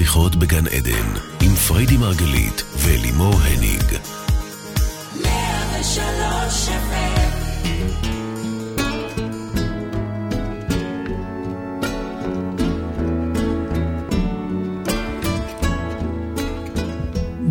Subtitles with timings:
[0.00, 1.08] שיחות בגן עדן,
[1.42, 3.82] עם פריידי מרגלית ולימור הניג.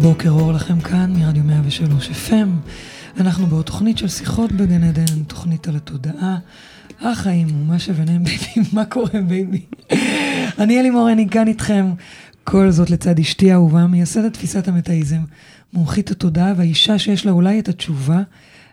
[0.02, 2.34] בוקר אור לכם כאן מרדיו 103 FM.
[3.20, 6.38] אנחנו בעוד תוכנית של שיחות בגן עדן, תוכנית על התודעה,
[7.02, 9.66] החיים ומה שביניהם baby, מה קורה baby?
[10.60, 11.86] אני אלי מורני כאן איתכם,
[12.52, 15.20] כל זאת לצד אשתי האהובה, מייסדת תפיסת המטאיזם,
[15.74, 18.22] מומחית התודעה והאישה שיש לה אולי את התשובה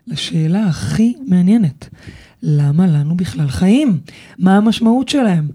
[0.06, 1.88] לשאלה הכי מעניינת.
[2.42, 3.98] למה לנו בכלל חיים?
[4.38, 5.48] מה המשמעות שלהם?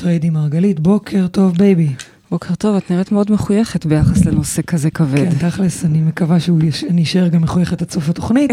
[0.00, 1.88] פריידי מרגלית, בוקר טוב baby.
[2.30, 5.30] בוקר טוב, את נראית מאוד מחויכת ביחס לנושא כזה כבד.
[5.30, 8.50] כן, תכלס, אני מקווה שאני אשאר גם מחויכת עד סוף התוכנית.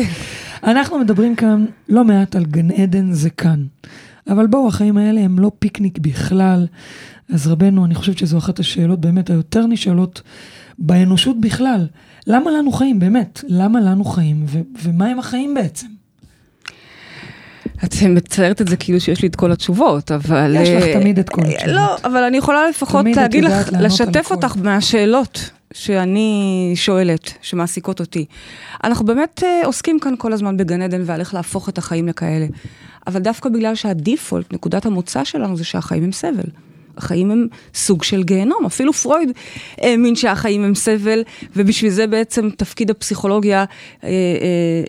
[0.64, 3.64] אנחנו מדברים כאן לא מעט על גן עדן זה כאן.
[4.30, 6.68] אבל בואו, החיים האלה הם לא פיקניק בכלל.
[7.34, 10.22] אז רבנו, אני חושבת שזו אחת השאלות באמת היותר נשאלות
[10.80, 11.88] באנושות בכלל.
[12.28, 13.44] למה לנו חיים, באמת?
[13.48, 15.88] למה לנו חיים, ו- ומה הם החיים בעצם?
[17.84, 20.56] את מציירת את זה כאילו שיש לי את כל התשובות, אבל...
[20.56, 21.76] יש לך אה, תמיד את כל התשובות.
[21.76, 28.26] לא, אבל אני יכולה לפחות להגיד לך, לשתף אותך מהשאלות שאני שואלת, שמעסיקות אותי.
[28.84, 32.46] אנחנו באמת אה, עוסקים כאן כל הזמן בגן עדן ועל איך להפוך את החיים לכאלה.
[33.08, 36.50] אבל דווקא בגלל שהדיפולט, נקודת המוצא שלנו זה שהחיים הם סבל.
[36.98, 39.32] החיים הם סוג של גיהנום, אפילו פרויד
[39.78, 41.24] האמין שהחיים הם סבל,
[41.56, 43.66] ובשביל זה בעצם תפקיד הפסיכולוגיה
[44.04, 44.84] אה, אה,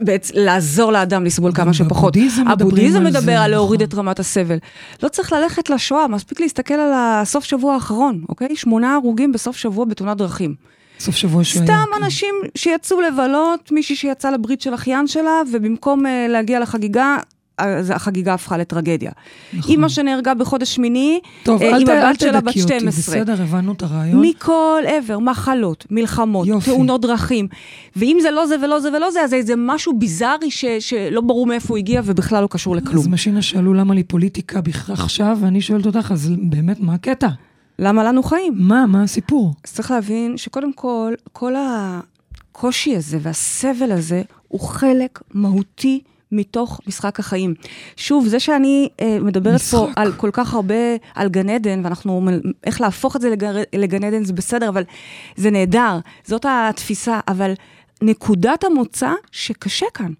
[0.00, 2.16] בעצם לעזור לאדם לסבול כמה שפחות.
[2.46, 3.88] הבודהיזם מדבר על להוריד נכון.
[3.88, 4.58] את רמת הסבל.
[5.02, 8.56] לא צריך ללכת לשואה, מספיק להסתכל על הסוף שבוע האחרון, אוקיי?
[8.56, 10.54] שמונה הרוגים בסוף שבוע בתאונת דרכים.
[11.00, 11.64] סוף שבוע שהיה.
[11.64, 12.04] סתם כן.
[12.04, 17.16] אנשים שיצאו לבלות, מישהי שיצאה לברית של אחיין שלה, ובמקום uh, להגיע לחגיגה,
[17.58, 19.10] אז החגיגה הפכה לטרגדיה.
[19.52, 19.70] נכון.
[19.70, 22.78] אימא שנהרגה בחודש שמיני, טוב, עם הבת שלה בת 12.
[22.78, 24.26] אותי, בסדר, הבנו את הרעיון.
[24.26, 26.70] מכל עבר, מחלות, מלחמות, יופי.
[26.70, 27.48] תאונות דרכים.
[27.96, 31.46] ואם זה לא זה ולא זה ולא זה, אז זה משהו ביזארי ש, שלא ברור
[31.46, 32.98] מאיפה הוא הגיע ובכלל לא קשור לכלום.
[32.98, 37.28] אז משינה שאלו למה לי פוליטיקה עכשיו, ואני שואלת אותך, אז באמת, מה הקטע?
[37.78, 38.54] למה לנו חיים?
[38.56, 39.54] מה, מה הסיפור?
[39.64, 46.00] אז צריך להבין שקודם כל, כל הקושי הזה והסבל הזה הוא חלק מהותי.
[46.36, 47.54] מתוך משחק החיים.
[47.96, 49.78] שוב, זה שאני אה, מדברת משחק.
[49.78, 50.74] פה על כל כך הרבה,
[51.14, 52.28] על גן עדן, ואנחנו,
[52.64, 54.82] איך להפוך את זה לגר, לגן עדן זה בסדר, אבל
[55.36, 57.52] זה נהדר, זאת התפיסה, אבל
[58.02, 60.12] נקודת המוצא שקשה כאן.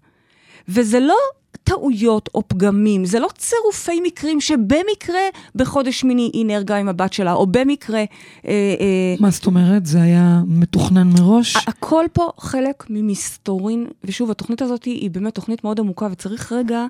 [0.69, 1.17] וזה לא
[1.65, 5.21] טעויות או פגמים, זה לא צירופי מקרים שבמקרה
[5.55, 7.99] בחודש שמיני היא נהרגה עם הבת שלה, או במקרה...
[7.99, 8.05] אה,
[8.47, 9.85] אה, מה זאת אומרת?
[9.85, 11.55] זה היה מתוכנן מראש?
[11.67, 16.85] הכל פה חלק ממסתורין, ושוב, התוכנית הזאת היא באמת תוכנית מאוד עמוקה, וצריך רגע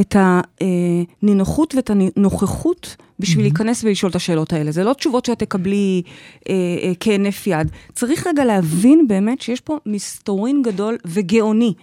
[0.00, 0.16] את
[1.22, 3.42] הנינוחות ואת הנוכחות בשביל mm-hmm.
[3.42, 4.72] להיכנס ולשאול את השאלות האלה.
[4.72, 6.02] זה לא תשובות שאת תקבלי
[6.48, 7.70] אה, אה, כהינף יד.
[7.92, 11.74] צריך רגע להבין באמת שיש פה מסתורין גדול וגאוני.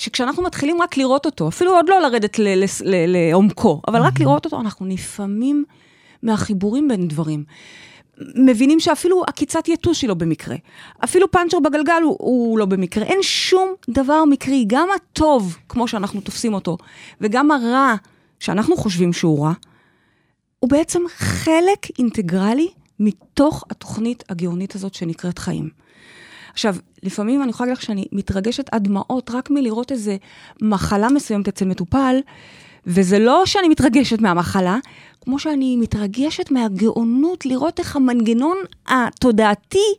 [0.00, 2.36] שכשאנחנו מתחילים רק לראות אותו, אפילו עוד לא לרדת
[2.84, 5.64] לעומקו, אבל רק לראות אותו, אנחנו נפעמים
[6.22, 7.44] מהחיבורים בין דברים.
[8.36, 10.56] מבינים שאפילו עקיצת יתוש היא לא במקרה.
[11.04, 13.04] אפילו פאנצ'ר בגלגל הוא, הוא לא במקרה.
[13.04, 14.64] אין שום דבר מקרי.
[14.66, 16.76] גם הטוב, כמו שאנחנו תופסים אותו,
[17.20, 17.94] וגם הרע,
[18.40, 19.52] שאנחנו חושבים שהוא רע,
[20.58, 22.68] הוא בעצם חלק אינטגרלי
[23.00, 25.68] מתוך התוכנית הגאונית הזאת שנקראת חיים.
[26.52, 30.16] עכשיו, לפעמים אני יכולה להגיד לך שאני מתרגשת עד דמעות רק מלראות איזה
[30.62, 32.16] מחלה מסוימת אצל מטופל,
[32.86, 34.78] וזה לא שאני מתרגשת מהמחלה,
[35.20, 38.56] כמו שאני מתרגשת מהגאונות לראות איך המנגנון
[38.88, 39.94] התודעתי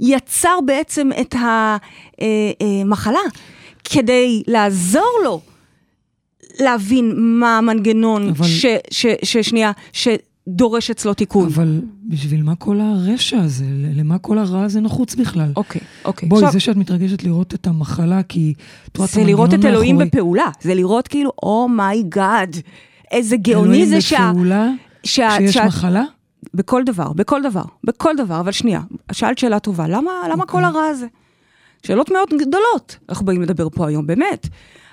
[0.00, 3.30] יצר בעצם את המחלה, אה, אה,
[3.84, 5.40] כדי לעזור לו
[6.60, 8.46] להבין מה המנגנון, אבל...
[8.46, 10.08] ש, ש, ש, שנייה, ש...
[10.48, 11.46] דורש אצלו תיקון.
[11.46, 13.64] אבל בשביל מה כל הרשע הזה?
[13.94, 15.52] למה כל הרע הזה נחוץ בכלל?
[15.56, 16.28] אוקיי, אוקיי.
[16.28, 18.54] בואי, עכשיו, זה שאת מתרגשת לראות את המחלה, כי...
[18.98, 20.10] זה לראות את אלוהים מאחורי...
[20.10, 20.48] בפעולה.
[20.60, 22.60] זה לראות כאילו, oh my god, oh
[23.10, 24.16] איזה גאוני זה שה...
[24.16, 24.70] אלוהים בפעולה?
[25.04, 25.30] שה...
[25.38, 25.66] שיש שה...
[25.66, 26.04] מחלה?
[26.54, 28.40] בכל דבר, בכל דבר, בכל דבר.
[28.40, 28.80] אבל שנייה,
[29.12, 30.80] שאלת שאלה טובה, למה, למה כל אוקיי.
[30.80, 31.06] הרע הזה?
[31.86, 34.48] שאלות מאוד גדולות, אנחנו באים לדבר פה היום, באמת.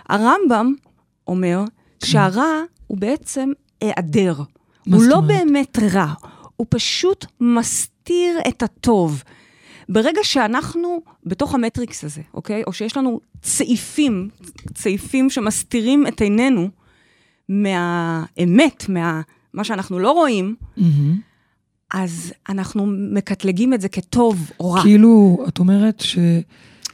[0.10, 0.74] הרמב"ם
[1.28, 1.64] אומר
[2.04, 3.52] שהרע הוא בעצם
[3.82, 4.36] היעדר.
[4.92, 6.14] הוא לא באמת רע,
[6.56, 9.24] הוא פשוט מסתיר את הטוב.
[9.90, 12.64] ברגע שאנחנו בתוך המטריקס הזה, אוקיי?
[12.68, 14.30] או שיש לנו צעיפים,
[14.74, 16.70] צעיפים שמסתירים את עינינו
[17.50, 18.86] מהאמת,
[19.54, 20.82] מה שאנחנו לא רואים, mm-hmm.
[21.94, 24.82] אז אנחנו מקטלגים את זה כטוב או רע.
[24.82, 26.18] כאילו, את אומרת ש...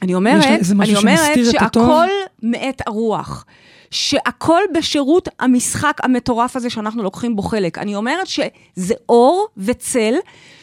[0.02, 2.08] אני אומרת, אני אומרת שהכל
[2.42, 3.44] מאת הרוח.
[3.90, 7.78] שהכל בשירות המשחק המטורף הזה שאנחנו לוקחים בו חלק.
[7.78, 10.14] אני אומרת שזה אור וצל,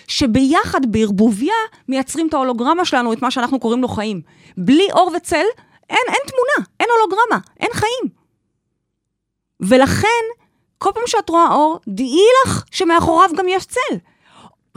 [0.07, 1.53] שביחד, בערבוביה,
[1.87, 4.21] מייצרים את ההולוגרמה שלנו, את מה שאנחנו קוראים לו חיים.
[4.57, 5.45] בלי אור וצל,
[5.89, 8.09] אין, אין תמונה, אין הולוגרמה, אין חיים.
[9.59, 10.23] ולכן,
[10.77, 13.97] כל פעם שאת רואה אור, דעי לך שמאחוריו גם יש צל.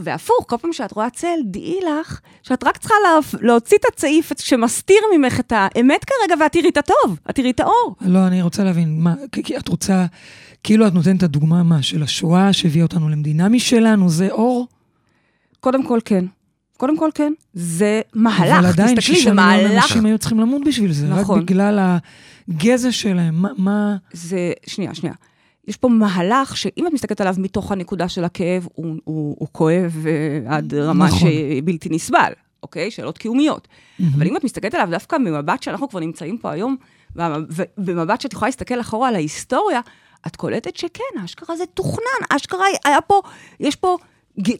[0.00, 4.32] והפוך, כל פעם שאת רואה צל, דעי לך שאת רק צריכה לה, להוציא את הצעיף
[4.38, 7.96] שמסתיר ממך את האמת כרגע, ואת תראי את הטוב, את תראי את האור.
[8.00, 10.06] לא, אני רוצה להבין, מה, כי את רוצה,
[10.62, 14.66] כאילו את נותנת את הדוגמה, מה, של השואה שהביאה אותנו למדינה משלנו, זה אור?
[15.60, 16.24] קודם כל כן.
[16.76, 17.32] קודם כל כן.
[17.54, 19.84] זה מהלך, אבל עדיין תסתכלי, זה שישה מיליון מהלך.
[19.84, 21.38] אנשים היו צריכים למות בשביל זה, נכון.
[21.38, 21.96] רק בגלל
[22.48, 23.42] הגזע שלהם.
[23.42, 23.96] מה, מה...
[24.12, 25.14] זה, שנייה, שנייה.
[25.66, 30.06] יש פה מהלך שאם את מסתכלת עליו מתוך הנקודה של הכאב, הוא, הוא, הוא כואב
[30.06, 31.28] אה, עד רמה נכון.
[31.30, 32.32] שבלתי נסבל,
[32.62, 32.90] אוקיי?
[32.90, 33.68] שאלות קיומיות.
[34.14, 36.76] אבל אם את מסתכלת עליו דווקא ממבט שאנחנו כבר נמצאים פה היום,
[37.48, 39.80] ובמבט שאת יכולה להסתכל אחורה על ההיסטוריה,
[40.26, 43.20] את קולטת שכן, אשכרה זה תוכנן, אשכרה היה פה,
[43.60, 43.96] יש פה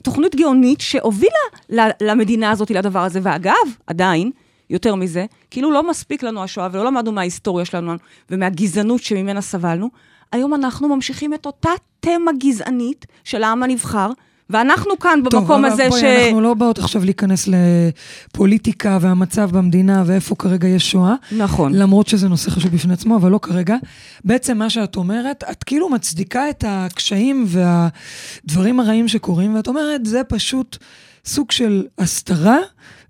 [0.03, 3.21] תוכנית גאונית שהובילה למדינה הזאת, לדבר הזה.
[3.23, 3.55] ואגב,
[3.87, 4.31] עדיין,
[4.71, 7.95] יותר מזה, כאילו לא מספיק לנו השואה ולא למדנו מההיסטוריה שלנו
[8.31, 9.91] ומהגזענות שממנה סבלנו,
[10.33, 11.71] היום אנחנו ממשיכים את אותה
[12.01, 14.11] תמה גזענית של העם הנבחר,
[14.51, 16.05] ואנחנו כאן טוב, במקום הזה בואי, ש...
[16.05, 21.15] אנחנו לא באות עכשיו להיכנס לפוליטיקה והמצב במדינה ואיפה כרגע יש שואה.
[21.33, 21.75] נכון.
[21.75, 23.77] למרות שזה נושא חשוב בפני עצמו, אבל לא כרגע.
[24.25, 30.25] בעצם מה שאת אומרת, את כאילו מצדיקה את הקשיים והדברים הרעים שקורים, ואת אומרת, זה
[30.25, 30.77] פשוט
[31.25, 32.59] סוג של הסתרה,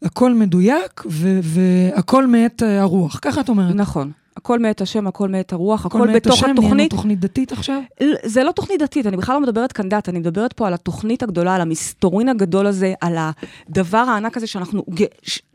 [0.03, 1.03] הכל מדויק
[1.43, 3.19] והכל מאת הרוח.
[3.23, 3.75] ככה את אומרת.
[3.75, 4.13] נכון.
[4.37, 6.91] הכל מאת השם, הכל מאת הרוח, הכל, הכל מאת בתוך השם, נהיינו התוכנית.
[6.91, 7.81] תוכנית דתית עכשיו?
[8.25, 11.23] זה לא תוכנית דתית, אני בכלל לא מדברת כאן דת, אני מדברת פה על התוכנית
[11.23, 14.85] הגדולה, על המסתורין הגדול הזה, על הדבר הענק הזה שאנחנו...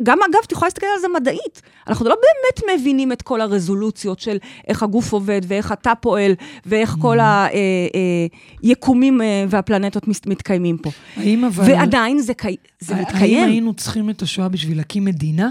[0.04, 1.62] גם אגב, את יכולה להסתכל על זה מדעית.
[1.88, 4.38] אנחנו לא באמת מבינים את כל הרזולוציות של
[4.68, 6.32] איך הגוף עובד, ואיך אתה פועל,
[6.66, 7.18] ואיך כל
[8.64, 10.90] היקומים אה, והפלנטות מס- מתקיימים פה.
[11.18, 11.64] האם אבל...
[11.68, 12.56] ועדיין זה, קי...
[12.80, 13.46] זה האם מתקיים.
[13.50, 15.50] היינו צריכים את השואה בשביל להקים מדינה?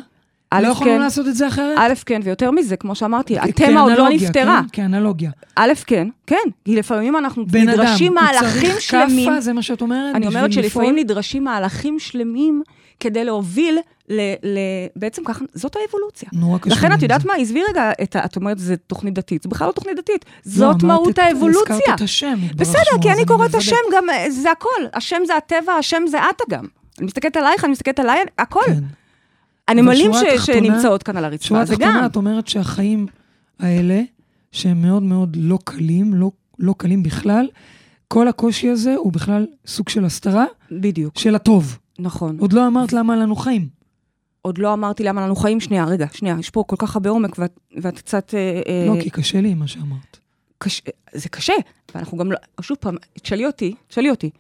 [0.55, 1.01] לא יכולנו כן.
[1.01, 1.79] לעשות את זה אחרת?
[1.79, 4.61] א', כן, ויותר מזה, כמו שאמרתי, התמה עוד לא נפתרה.
[4.63, 4.69] כן?
[4.83, 5.31] כאנלוגיה.
[5.57, 9.29] א', כן, כן, כי לפעמים אנחנו בן אדם, נדרשים הוא מהלכים צריך שלמים.
[9.31, 10.15] כאפה, זה מה שאת אומרת?
[10.15, 11.05] אני אומרת שלפעמים לפעול?
[11.05, 12.63] נדרשים מהלכים שלמים
[13.01, 14.21] כדי להוביל ל...
[14.43, 14.59] ל
[14.97, 16.29] בעצם ככה, זאת האבולוציה.
[16.33, 17.29] נורא קשה לכן את יודעת זה.
[17.29, 20.25] מה, עזבי רגע, את ה, את אומרת זה תוכנית דתית, זה בכלל לא תוכנית דתית,
[20.25, 21.75] לא, זאת אמרת מהות את- האבולוציה.
[21.77, 23.55] הזכרת את השם, בסדר, כי אני קוראת.
[23.55, 24.69] השם גם, זה הכל.
[24.95, 26.65] השם זה הטבע, השם זה את גם.
[26.99, 28.61] אני מסתכלת עלייך, אני מסתכלת עליי, הכל.
[28.67, 28.73] כן.
[29.71, 32.07] הנמלים ש- שנמצאות כאן על הרצפה, שורה זה תחתונה, גם.
[32.07, 33.07] את אומרת שהחיים
[33.59, 34.03] האלה,
[34.53, 37.49] שהם מאוד מאוד לא קלים, לא, לא קלים בכלל,
[38.09, 41.79] כל הקושי הזה הוא בכלל סוג של הסתרה בדיוק, של הטוב.
[41.99, 42.37] נכון.
[42.41, 43.69] עוד לא אמרת למה לנו חיים.
[44.43, 47.39] עוד לא אמרתי למה לנו חיים, שנייה, רגע, שנייה, יש פה כל כך הרבה עומק,
[47.39, 48.35] ואת, ואת קצת...
[48.35, 50.19] אה, אה, לא, כי קשה לי עם מה שאמרת.
[50.59, 50.83] קש...
[51.13, 51.53] זה קשה,
[51.95, 52.39] ואנחנו גם לא...
[52.61, 54.31] שוב פעם, תשאלי אותי, תשאלי אותי,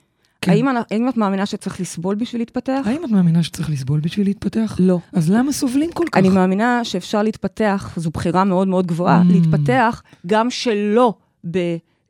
[0.43, 0.53] כן.
[0.53, 2.83] האם, אני- האם את מאמינה שצריך לסבול בשביל להתפתח?
[2.87, 4.77] האם את מאמינה שצריך לסבול בשביל להתפתח?
[4.79, 4.99] לא.
[5.13, 6.19] אז למה סובלים כל כך?
[6.19, 9.33] אני מאמינה שאפשר להתפתח, זו בחירה מאוד מאוד גבוהה, Mm.
[9.33, 11.15] להתפתח גם שלא
[11.51, 11.59] ב...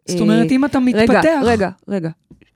[0.08, 1.12] זאת אה, אומרת, אם אתה מתפתח...
[1.22, 2.10] רגע, רגע, רגע.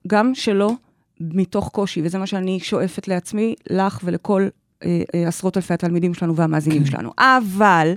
[0.06, 0.72] גם שלא
[1.20, 4.48] מתוך קושי, וזה מה שאני שואפת לעצמי, לך ולכל
[4.84, 6.90] אה, אה, עשרות אלפי התלמידים שלנו והמאזינים כן.
[6.90, 7.10] שלנו.
[7.18, 7.92] אבל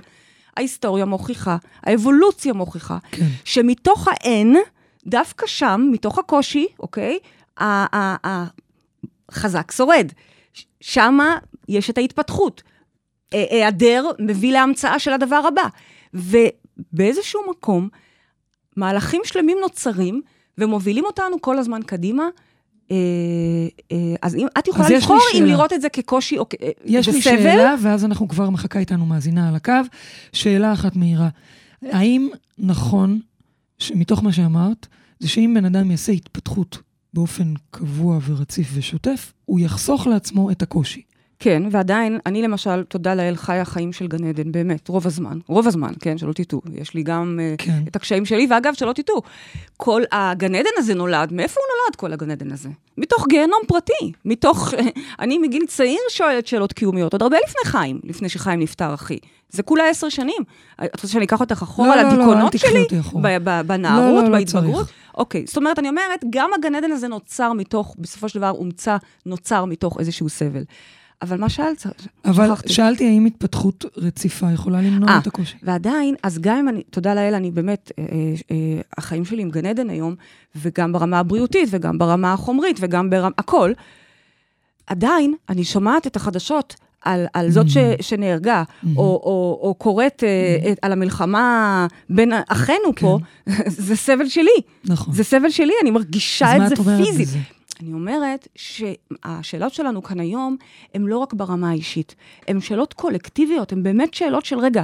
[0.56, 3.26] ההיסטוריה מוכיחה, האבולוציה מוכיחה, כן.
[3.44, 4.56] שמתוך האין,
[5.06, 7.18] דווקא שם, מתוך הקושי, אוקיי,
[9.30, 10.12] החזק שורד.
[10.80, 12.62] שמה יש את ההתפתחות.
[13.32, 15.62] היעדר מביא להמצאה של הדבר הבא.
[16.14, 17.88] ובאיזשהו מקום,
[18.76, 20.22] מהלכים שלמים נוצרים
[20.58, 22.24] ומובילים אותנו כל הזמן קדימה.
[22.90, 22.96] אה,
[23.92, 25.44] אה, אז אם, את יכולה אז לבחור אם.
[25.44, 27.22] לראות את זה כקושי או כ- אה, יש לי.
[27.22, 29.72] שאלה, ואז אנחנו כבר מחכה איתנו מאזינה על הקו.
[30.32, 31.28] שאלה אחת מהירה.
[31.82, 32.28] האם
[32.58, 33.20] נכון,
[33.78, 34.86] שמתוך מה שאמרת,
[35.18, 36.78] זה שאם בן אדם יעשה התפתחות
[37.14, 41.02] באופן קבוע ורציף ושוטף, הוא יחסוך לעצמו את הקושי.
[41.40, 45.38] כן, ועדיין, אני למשל, תודה לאל, חיה חיים של גן עדן, באמת, רוב הזמן.
[45.46, 46.60] רוב הזמן, כן, שלא תטעו.
[46.74, 47.82] יש לי גם אה, כן.
[47.88, 49.22] את הקשיים שלי, ואגב, שלא תטעו,
[49.76, 52.68] כל הגן עדן הזה נולד, מאיפה הוא נולד, כל הגן עדן הזה?
[52.98, 54.74] מתוך גיהנום פרטי, מתוך...
[55.20, 59.18] אני מגיל צעיר שואלת שאלות קיומיות, עוד הרבה לפני חיים, לפני שחיים נפטר, אחי.
[59.50, 60.42] זה כולה עשר שנים.
[60.84, 62.98] את רוצה שאני אקח אותך אחורה לא, לא, לא, לדיכאונות תיקחי שלי?
[63.66, 64.86] בנערות, לא, לא, לא בהתבגרות?
[64.86, 64.96] צריך.
[65.14, 68.96] אוקיי, זאת אומרת, אני אומרת, גם הגן עדן הזה נוצר מתוך, בסופו של דבר, הומצא,
[69.26, 70.62] נוצר מתוך איזשהו סבל.
[71.22, 71.86] אבל מה שאלת?
[72.24, 72.72] אבל שכחתי.
[72.72, 75.56] שאלתי האם התפתחות רציפה יכולה למנוע אה, את הקושי.
[75.62, 78.04] ועדיין, אז גם אם אני, תודה לאל, אני באמת, אה,
[78.50, 78.56] אה,
[78.98, 80.14] החיים שלי עם גן עדן היום,
[80.56, 83.72] וגם ברמה הבריאותית, וגם ברמה החומרית, וגם ברמה, הכל,
[84.86, 88.62] עדיין, אני שומעת את החדשות על, על זאת ש, שנהרגה,
[88.96, 93.18] או, או, או קוראת אה, את- על המלחמה בין אחינו פה,
[93.66, 94.48] זה סבל שלי.
[94.84, 95.14] נכון.
[95.14, 97.28] זה סבל שלי, אני מרגישה את זה פיזית.
[97.28, 97.38] בזה?
[97.82, 100.56] אני אומרת שהשאלות שלנו כאן היום
[100.94, 102.14] הן לא רק ברמה האישית,
[102.48, 104.82] הן שאלות קולקטיביות, הן באמת שאלות של רגע.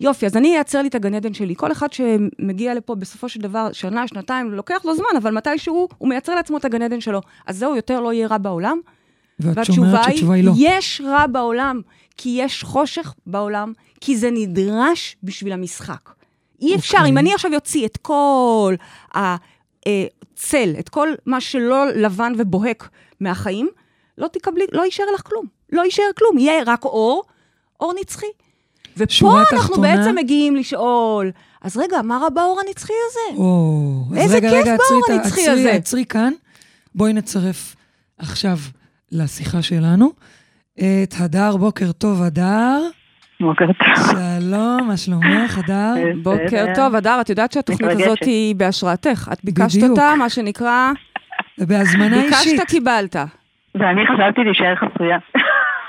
[0.00, 1.54] יופי, אז אני אייצר לי את הגן עדן שלי.
[1.56, 6.08] כל אחד שמגיע לפה בסופו של דבר, שנה, שנתיים, לוקח לו זמן, אבל מתישהו הוא
[6.08, 7.20] מייצר לעצמו את הגן עדן שלו.
[7.46, 8.78] אז זהו, יותר לא יהיה רע בעולם?
[9.40, 10.52] והתשובה שהתשובה היא לא.
[10.56, 11.80] יש רע בעולם,
[12.16, 16.10] כי יש חושך בעולם, כי זה נדרש בשביל המשחק.
[16.60, 17.10] אי אפשר, אוקיי.
[17.10, 18.74] אם אני עכשיו אוציא את כל
[20.36, 22.88] הצל, את כל מה שלא לבן ובוהק
[23.20, 23.68] מהחיים,
[24.18, 25.46] לא תקבלי, לא יישאר לך כלום.
[25.72, 27.22] לא יישאר כלום, יהיה רק אור,
[27.80, 28.26] אור נצחי.
[28.96, 29.06] ופה
[29.40, 31.30] אנחנו תחתונה- בעצם מגיעים לשאול,
[31.62, 33.38] אז רגע, מה רע באור הנצחי הזה?
[33.42, 35.72] או, איזה רגע, כיף רגע, באור עצרי הנצחי עצרי- הזה.
[35.72, 36.32] עצרי כאן.
[36.94, 37.76] בואי נצרף
[38.18, 38.58] עכשיו
[39.12, 40.12] לשיחה שלנו
[40.74, 42.88] את הדר, בוקר טוב, הדר.
[43.40, 44.04] בוקר טוב.
[44.40, 45.94] שלום, מה שלומך, הדר?
[46.22, 46.64] בוקר.
[46.74, 47.90] טוב, הדר, את יודעת שהתוכנית.
[47.90, 49.28] הזאת היא בהשראתך.
[49.32, 49.82] את ביקשת.
[49.90, 50.92] אותה, מה שנקרא,
[51.58, 52.52] ובהזמנה אישית.
[52.52, 53.16] ביקשת, קיבלת.
[53.74, 55.18] ואני חשבתי להישאר חסויה.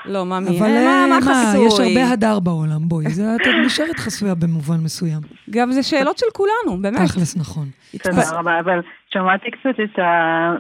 [0.06, 1.68] לא, מאמי, אבל אה, אה, מה, מה מה, חסוי?
[1.68, 5.20] יש הרבה הדר בעולם, בואי, את נשארת חסויה במובן מסוים.
[5.50, 7.10] גם זה שאלות של כולנו, באמת.
[7.10, 7.68] תכלס, נכון.
[8.04, 8.80] תודה רבה, אבל
[9.14, 10.54] שמעתי קצת את ה...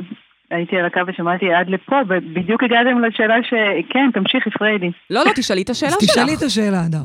[0.51, 3.53] הייתי על הקו ושמעתי עד לפה, ובדיוק הגעתם לשאלה ש...
[3.89, 4.91] כן, תמשיכי, פריידי.
[5.09, 6.11] לא, לא, תשאלי את השאלה אז שלך.
[6.11, 7.03] תשאלי את השאלה, הדר.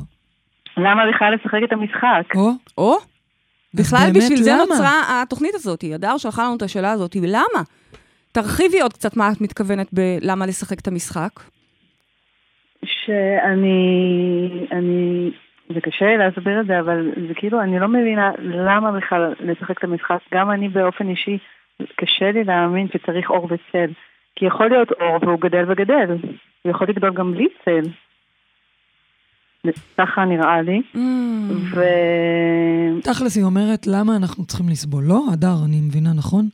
[0.76, 2.34] למה בכלל לשחק את המשחק?
[2.34, 2.96] או, או,
[3.74, 4.56] בכלל בשביל זה?
[4.56, 5.84] נוצרה התוכנית הזאת.
[5.94, 7.62] הדר שלחה לנו את השאלה הזאת, למה?
[8.32, 11.40] תרחיבי עוד קצת מה את מתכוונת בלמה לשחק את המשחק.
[12.84, 14.48] שאני...
[14.72, 15.30] אני...
[15.74, 19.84] זה קשה להסביר את זה, אבל זה כאילו, אני לא מבינה למה בכלל לשחק את
[19.84, 20.18] המשחק.
[20.34, 21.38] גם אני באופן אישי,
[21.96, 23.92] קשה לי להאמין שצריך אור וצל.
[24.36, 26.16] כי יכול להיות אור והוא גדל וגדל.
[26.62, 27.88] הוא יכול לגדול גם בלי צל.
[29.98, 30.82] ככה נראה לי.
[30.94, 30.98] Mm,
[31.74, 31.80] ו...
[33.02, 35.04] תכלס, היא אומרת, למה אנחנו צריכים לסבול?
[35.04, 36.48] לא, הדר, אני מבינה, נכון?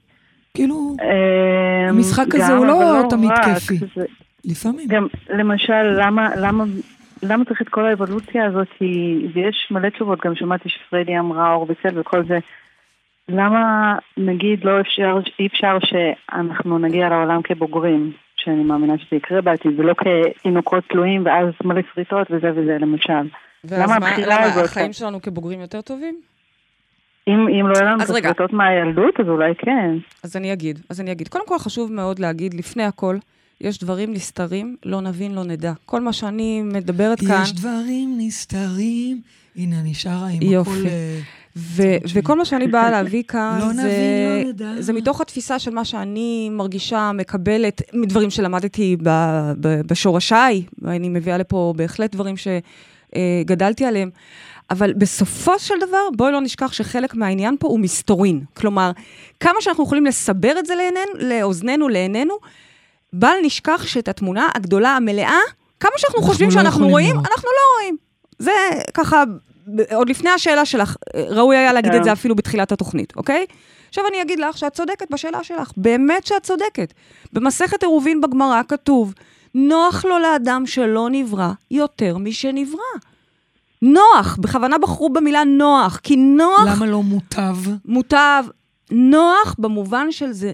[0.55, 3.31] כאילו, אמ, המשחק הזה הוא לא אבל תמיד.
[3.45, 3.79] כיפי.
[3.97, 4.05] זה-
[4.45, 4.89] לפעמים.
[4.89, 6.65] גם, למשל, למה, למה,
[7.23, 8.69] למה צריך את כל האבולוציה הזאת?
[9.35, 12.39] ויש מלא תשובות, גם שמעתי שפריידי אמרה אור וצל וכל זה.
[13.29, 19.81] למה, נגיד, לא אפשר, אי אפשר שאנחנו נגיע לעולם כבוגרים, שאני מאמינה שזה יקרה בעתיד,
[19.81, 23.29] ולא כתינוקות תלויים ואז מלא שריטות וזה וזה, למשל.
[23.65, 24.65] ואז למה מה- הבחירה למה, הזאת?
[24.65, 26.21] החיים שלנו כבוגרים יותר טובים?
[27.29, 28.11] אם, אם לא יהיה לנו את.
[28.11, 29.91] השריטות מהילדות, אז אולי כן.
[30.25, 31.29] אז אני אגיד, אז אני אגיד.
[31.29, 33.17] קודם כל חשוב מאוד להגיד, לפני הכל,
[33.61, 35.73] יש דברים נסתרים, לא נבין, לא נדע.
[35.87, 39.21] כל מה שאני מדברת כאן, יש דברים נסתרים,
[39.57, 40.71] הנה, אני שרה עם יופי.
[40.71, 40.89] הכל...
[40.89, 41.19] אה,
[41.59, 44.83] ו- וכל מה שאני באה להביא כאן, לא זה, נבין, לא נדע.
[44.83, 51.39] זה מתוך התפיסה של מה שאני מרגישה, מקבלת, מדברים שלמדתי ב- ב- בשורשיי, ואני מביאה
[51.39, 54.11] לפה בהחלט דברים שגדלתי עליהם.
[54.71, 58.41] אבל בסופו של דבר, בואי לא נשכח שחלק מהעניין פה הוא מסתורין.
[58.55, 58.91] כלומר,
[59.41, 62.35] כמה שאנחנו יכולים לסבר את זה לעינינו, לאוזנינו, לעינינו,
[63.13, 65.39] בל נשכח שאת התמונה הגדולה, המלאה,
[65.81, 67.27] כמה שאנחנו אנחנו חושבים לא שאנחנו רואים, לראות.
[67.27, 67.97] אנחנו לא רואים.
[68.39, 68.51] זה
[68.95, 69.25] ככה,
[69.95, 72.13] עוד לפני השאלה שלך, ראוי היה להגיד את זה כן.
[72.13, 73.47] אפילו בתחילת התוכנית, אוקיי?
[73.89, 76.93] עכשיו אני אגיד לך שאת צודקת בשאלה שלך, באמת שאת צודקת.
[77.33, 79.15] במסכת עירובין בגמרא כתוב,
[79.55, 82.81] נוח לו לאדם שלא נברא יותר משנברא.
[83.83, 87.57] נוח, בכוונה בחרו במילה נוח, כי נוח למה לא מוטב?
[87.85, 88.45] מוטב,
[88.91, 90.53] נוח במובן של זה,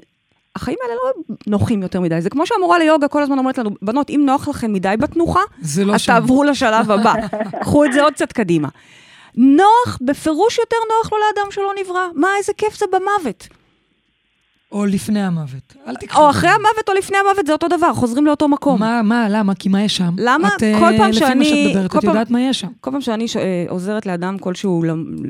[0.57, 2.21] החיים האלה לא נוחים יותר מדי.
[2.21, 5.85] זה כמו שהמורה ליוגה כל הזמן אומרת לנו, בנות, אם נוח לכן מדי בתנוחה, זה
[5.85, 6.13] לא אז שם.
[6.13, 7.15] תעברו לשלב הבא.
[7.63, 8.69] קחו את זה עוד קצת קדימה.
[9.37, 12.07] נוח, בפירוש יותר נוח לו לאדם שלא נברא.
[12.15, 13.49] מה, איזה כיף זה במוות.
[14.73, 15.75] או לפני המוות.
[15.87, 16.21] אל תקחו.
[16.25, 18.81] או אחרי המוות או לפני המוות, זה אותו דבר, חוזרים לאותו מקום.
[18.81, 19.55] מה, מה, למה?
[19.55, 20.11] כי מה יש שם?
[20.19, 22.69] למה את, אה, כל פעם לפי שאני- מה שאת מדברת, את יודעת מה יש שם.
[22.81, 23.37] כל פעם שאני ש...
[23.37, 24.85] אה, עוזרת לאדם כלשהו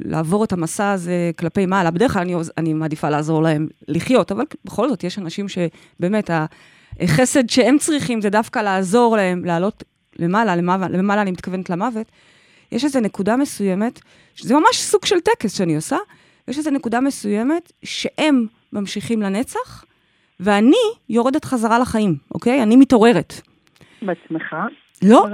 [0.04, 4.32] לעבור את המסע הזה כלפי מעלה, בדרך כלל אני, עוז- אני מעדיפה לעזור להם לחיות,
[4.32, 6.30] אבל בכל זאת יש אנשים שבאמת
[7.00, 9.84] החסד שהם צריכים זה דווקא לעזור להם לעלות
[10.18, 12.06] למעלה, למעלה, למעלה אני מתכוונת למוות.
[12.74, 14.00] יש איזו נקודה מסוימת,
[14.34, 15.96] שזה ממש סוג של טקס שאני עושה,
[16.48, 19.84] יש איזו נקודה מסוימת שהם ממשיכים לנצח,
[20.40, 20.76] ואני
[21.08, 22.62] יורדת חזרה לחיים, אוקיי?
[22.62, 23.34] אני מתעוררת.
[24.02, 24.56] בעצמך.
[25.02, 25.26] לא.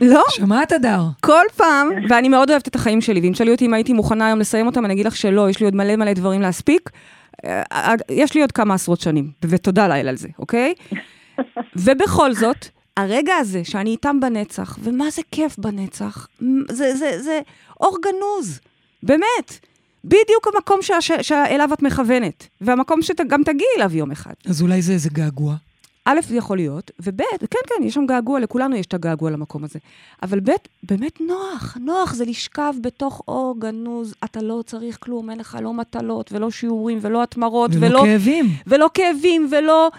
[0.00, 0.22] לא.
[0.30, 1.00] שמעת, הדר?
[1.20, 4.40] כל פעם, ואני מאוד אוהבת את החיים שלי, ואם תשאלי אותי אם הייתי מוכנה היום
[4.40, 6.90] לסיים אותם, אני אגיד לך שלא, יש לי עוד מלא מלא דברים להספיק.
[7.44, 10.74] אה, אה, יש לי עוד כמה עשרות שנים, ותודה לאל על זה, אוקיי?
[11.84, 16.28] ובכל זאת, הרגע הזה שאני איתם בנצח, ומה זה כיף בנצח,
[16.70, 17.40] זה, זה, זה
[17.80, 18.60] אור גנוז,
[19.02, 19.58] באמת.
[20.04, 24.32] בדיוק המקום ש- שאליו את מכוונת, והמקום שגם תגיעי אליו יום אחד.
[24.46, 25.54] אז אולי זה איזה געגוע.
[26.04, 27.20] א', זה יכול להיות, וב',
[27.50, 29.78] כן, כן, יש שם געגוע, לכולנו יש את הגעגוע למקום הזה.
[30.22, 30.50] אבל ב',
[30.82, 35.72] באמת נוח, נוח זה לשכב בתוך אור גנוז, אתה לא צריך כלום, אין לך לא
[35.72, 38.46] מטלות, ולא שיעורים, ולא התמרות, ולא ולא, כאבים.
[38.66, 39.90] ולא כאבים, ולא...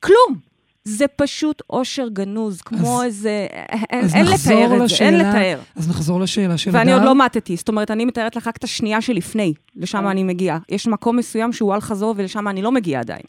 [0.00, 0.47] כלום.
[0.88, 3.46] זה פשוט אושר גנוז, כמו אז- איזה...
[3.90, 5.60] אין, אז אין לתאר את זה, אין לתאר.
[5.76, 7.00] אז נחזור לשאלה של ואני הדר.
[7.00, 10.10] עוד לא מתתי, זאת אומרת, אני מתארת לך רק את השנייה שלפני, לשם אה.
[10.10, 10.58] אני מגיעה.
[10.68, 13.22] יש מקום מסוים שהוא אל חזור ולשם אני לא מגיעה עדיין.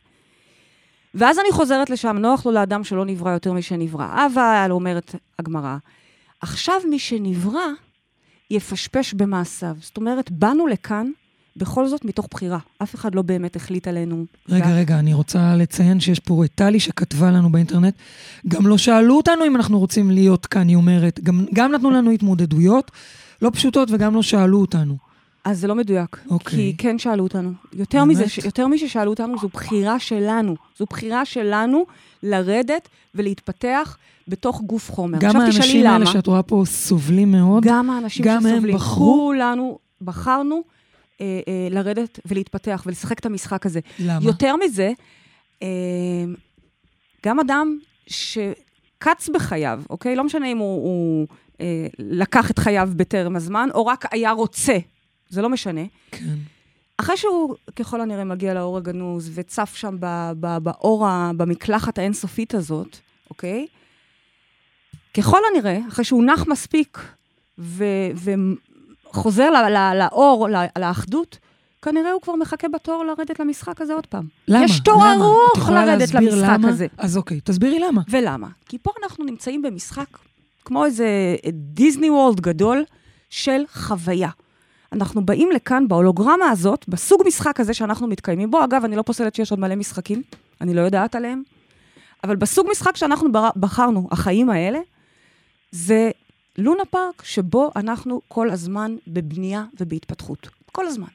[1.15, 4.25] ואז אני חוזרת לשם, נוח לו לאדם שלא נברא יותר משנברא.
[4.25, 5.77] אבל, אומרת הגמרא,
[6.41, 7.67] עכשיו מי שנברא,
[8.51, 9.75] יפשפש במעשיו.
[9.81, 11.11] זאת אומרת, באנו לכאן,
[11.59, 12.57] בכל זאת מתוך בחירה.
[12.83, 14.25] אף אחד לא באמת החליט עלינו.
[14.49, 17.93] רגע, רגע, אני רוצה לציין שיש פה את טלי שכתבה לנו באינטרנט.
[18.47, 21.19] גם לא שאלו אותנו אם אנחנו רוצים להיות כאן, היא אומרת.
[21.23, 22.91] גם, גם נתנו לנו התמודדויות
[23.41, 24.97] לא פשוטות וגם לא שאלו אותנו.
[25.45, 26.17] אז זה לא מדויק.
[26.29, 26.55] אוקיי.
[26.57, 27.51] כי כן שאלו אותנו.
[27.73, 28.11] יותר באמת?
[28.11, 30.55] מזה, ש- יותר מששאלו אותנו, זו בחירה שלנו.
[30.79, 31.85] זו בחירה שלנו
[32.23, 33.97] לרדת ולהתפתח
[34.27, 35.17] בתוך גוף חומר.
[35.21, 35.85] גם האנשים.
[35.87, 37.63] האלה שאת רואה פה סובלים מאוד.
[37.65, 38.75] גם האנשים גם הם שסובלים.
[38.75, 39.25] בחרו?
[39.27, 40.61] כולנו בחרנו
[41.21, 43.79] אה, אה, לרדת ולהתפתח ולשחק את המשחק הזה.
[43.99, 44.25] למה?
[44.25, 44.91] יותר מזה,
[45.63, 45.67] אה,
[47.25, 50.15] גם אדם שקץ בחייו, אוקיי?
[50.15, 51.27] לא משנה אם הוא, הוא
[51.61, 54.77] אה, לקח את חייו בטרם הזמן, או רק היה רוצה,
[55.29, 55.81] זה לא משנה.
[56.11, 56.35] כן.
[56.97, 61.07] אחרי שהוא ככל הנראה מגיע לאור הגנוז וצף שם ב- ב- באור,
[61.37, 62.97] במקלחת האינסופית הזאת,
[63.29, 63.67] אוקיי?
[65.13, 66.99] ככל הנראה, אחרי שהוא נח מספיק
[67.59, 68.09] ו-
[69.13, 71.37] וחוזר ל- ל- לאור, ל- לאחדות,
[71.81, 74.27] כנראה הוא כבר מחכה בתור לרדת למשחק הזה עוד פעם.
[74.47, 74.65] למה?
[74.65, 75.25] יש תור למה?
[75.25, 76.69] ארוך לרדת למשחק למה?
[76.69, 76.87] הזה.
[76.97, 78.01] אז אוקיי, תסבירי למה.
[78.09, 78.47] ולמה?
[78.65, 80.05] כי פה אנחנו נמצאים במשחק
[80.65, 81.07] כמו איזה
[81.53, 82.83] דיסני וורלד גדול
[83.29, 84.29] של חוויה.
[84.93, 88.63] אנחנו באים לכאן בהולוגרמה הזאת, בסוג משחק הזה שאנחנו מתקיימים בו.
[88.63, 90.21] אגב, אני לא פוסלת שיש עוד מלא משחקים,
[90.61, 91.43] אני לא יודעת עליהם,
[92.23, 94.79] אבל בסוג משחק שאנחנו בחרנו, החיים האלה,
[95.71, 96.11] זה
[96.59, 100.49] לונה פארק שבו אנחנו כל הזמן בבנייה ובהתפתחות.
[100.71, 101.07] כל הזמן.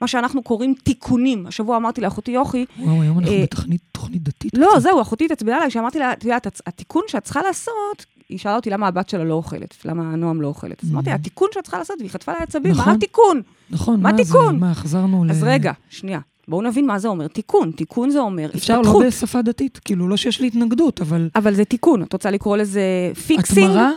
[0.00, 1.46] מה שאנחנו קוראים תיקונים.
[1.46, 4.52] השבוע אמרתי לאחותי יוכי, וואו, היום אנחנו אה, בתוכנית תוכנית דתית.
[4.54, 4.80] לא, קצת.
[4.82, 8.70] זהו, אחותי התעצבנה עליי, שאמרתי לה, את יודעת, התיקון שאת צריכה לעשות, היא שאלה אותי
[8.70, 10.84] למה הבת שלה לא אוכלת, למה נועם לא אוכלת.
[10.84, 11.14] אז אמרתי, Mhm.
[11.14, 12.92] התיקון שאת צריכה לעשות, והיא חטפה לה עצבים, מה נכון.
[12.94, 13.42] התיקון?
[13.70, 14.16] נכון, מה זה?
[14.24, 14.58] תיקון?
[14.58, 15.30] מה, חזרנו ל...
[15.30, 17.70] אז רגע, שנייה, בואו נבין מה זה אומר תיקון.
[17.70, 19.04] תיקון זה אומר אפשר לא התפתחות.
[19.06, 21.28] בשפה דתית, כאילו, לא שיש לי התנגדות, אבל...
[21.34, 22.82] אבל זה תיקון, את רוצה לקרוא לזה
[23.26, 23.66] fixing?
[23.70, 23.92] התמרה?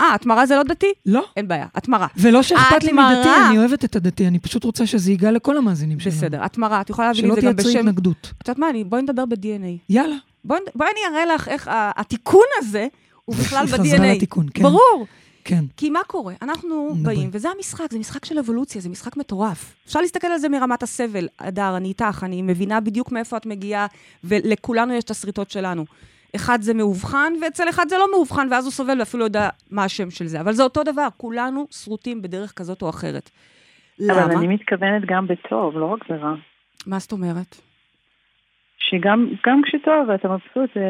[0.00, 0.92] אה, התמרה זה לא דתי?
[1.06, 1.24] לא.
[1.36, 2.06] אין בעיה, התמרה.
[2.16, 2.92] ולא שאכפת לי.
[2.92, 6.16] מדתי, אני אוהבת את הדתי, אני פשוט רוצה שזה ייגע לכל המאזינים שלנו.
[6.16, 7.78] בסדר, התמרה, את יכולה להביא לי שלא את זה גם תייצרי בשם...
[7.88, 8.32] התנגדות.
[8.42, 9.78] את יודעת מה, אני- בואי נדבר ב-DNA.
[9.88, 10.16] יאללה.
[10.44, 12.86] בואי בואי אני אראה לך איך התיקון הזה
[13.24, 14.16] הוא בכלל חזרה ב-DNA.
[14.16, 14.62] לתיקון, כן.
[14.62, 15.06] ברור.
[15.44, 15.64] כן.
[15.76, 16.34] כי מה קורה?
[16.42, 17.08] אנחנו נדבר.
[17.14, 19.74] באים, וזה המשחק, זה משחק של אבולוציה, זה משחק מטורף.
[19.86, 21.28] אפשר להסתכל על זה מרמת הסבל.
[21.38, 23.86] אדר, אני איתך, אני מבינה בדיוק מאיפה את מגיעה,
[24.24, 25.84] ולכולנו יש את השריטות שלנו.
[26.36, 29.84] אחד זה מאובחן, ואצל אחד זה לא מאובחן, ואז הוא סובל ואפילו לא יודע מה
[29.84, 30.40] השם של זה.
[30.40, 33.30] אבל זה אותו דבר, כולנו שרוטים בדרך כזאת או אחרת.
[34.00, 34.32] אבל למה?
[34.32, 36.34] אני מתכוונת גם בטוב, לא רק ברע.
[36.86, 37.56] מה זאת אומרת?
[38.78, 40.88] שגם גם כשטוב ואתה מבסוט, זה,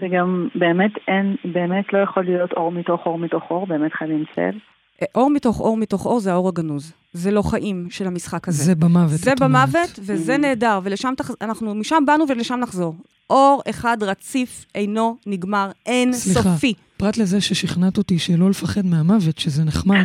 [0.00, 4.24] זה גם באמת אין, באמת לא יכול להיות אור מתוך אור מתוך אור, באמת חייבים
[4.34, 4.58] צל.
[5.02, 6.94] אה, אור מתוך אור מתוך אור זה האור הגנוז.
[7.12, 8.64] זה לא חיים של המשחק הזה.
[8.64, 9.08] זה במוות.
[9.08, 9.32] זה.
[9.40, 11.30] במוות, וזה נהדר, ולשם תח...
[11.40, 12.94] אנחנו משם באנו ולשם נחזור.
[13.30, 16.42] אור אחד רציף אינו נגמר, אין סליחה.
[16.42, 16.74] סופי.
[16.96, 20.04] פרט לזה ששכנעת אותי שלא לפחד מהמוות, שזה נחמד,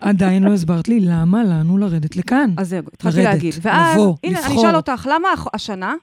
[0.00, 2.54] עדיין לא הסברת לי למה לנו לרדת לכאן.
[2.56, 3.54] אז זהו, התחלתי להגיד.
[3.62, 4.64] ואז, לבוא, הנה, אני לבחור.
[4.64, 5.94] אשאל אותך, למה השנה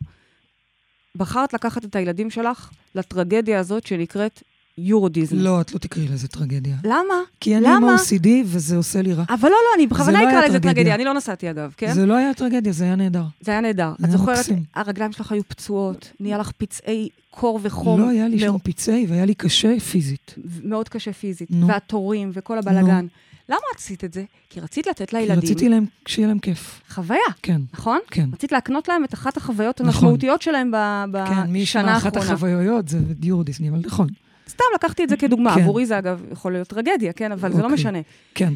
[1.15, 4.43] בחרת לקחת את הילדים שלך לטרגדיה הזאת שנקראת
[4.77, 5.39] יורו דיזני?
[5.43, 6.75] לא, את לא תקראי לזה טרגדיה.
[6.83, 7.13] למה?
[7.39, 7.95] כי אני עם למה?
[7.95, 9.23] OCD וזה עושה לי רע.
[9.29, 10.73] אבל לא, לא, אני בכוונה לא אקרא לזה טרגדיה.
[10.73, 11.93] טרגדיה, אני לא נסעתי אגב, כן?
[11.93, 13.23] זה לא היה טרגדיה, זה היה נהדר.
[13.41, 13.91] זה היה נהדר.
[14.05, 14.63] את זוכרת, מקסים.
[14.75, 18.01] הרגליים שלך היו פצועות, נהיה לך פצעי קור וחום.
[18.01, 20.35] לא היה לי מאו- שום פצעי והיה לי קשה פיזית.
[20.63, 21.67] מאוד קשה פיזית, נו.
[21.67, 23.05] והתורים וכל הבלגן.
[23.49, 24.23] למה עשית את זה?
[24.49, 26.81] כי רצית לתת כי לילדים רציתי להם, שיהיה להם כיף.
[26.89, 27.99] חוויה, כן, נכון?
[28.11, 28.29] כן.
[28.33, 29.87] רצית להקנות להם את אחת החוויות נכון.
[29.93, 30.71] המשמעותיות שלהם
[31.11, 32.33] ב- כן, מי בשנה ישמע אחת האחרונה.
[32.35, 34.07] החוויות זה דיור דיסני, אבל נכון.
[34.49, 35.61] סתם לקחתי את זה כדוגמה, כן.
[35.61, 37.31] עבורי זה אגב יכול להיות טרגדיה, כן?
[37.31, 37.73] אבל זה לא אוקיי.
[37.73, 37.99] משנה.
[38.35, 38.53] כן.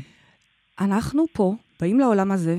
[0.82, 2.58] אנחנו פה, באים לעולם הזה,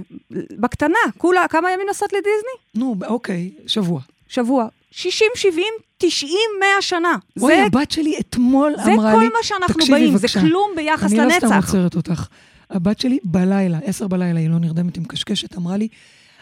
[0.60, 2.56] בקטנה, כולה, כמה ימים נסעת לדיסני?
[2.84, 4.00] נו, אוקיי, שבוע.
[4.28, 4.66] שבוע.
[4.90, 5.64] 60, 70,
[5.98, 7.16] 90, 100 שנה.
[7.40, 9.28] אוי, זה, הבת שלי אתמול זה אמרה כל לי...
[9.28, 10.40] מה שאנחנו באים, בבקשה.
[10.40, 11.66] זה כלום ביחס אני לא סתם לנצח.
[11.66, 12.26] עוצרת אותך.
[12.70, 15.88] הבת שלי בלילה, עשר בלילה, היא לא נרדמת עם קשקשת, אמרה לי,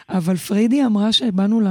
[0.09, 1.67] אבל פריידי אמרה שבאנו ל...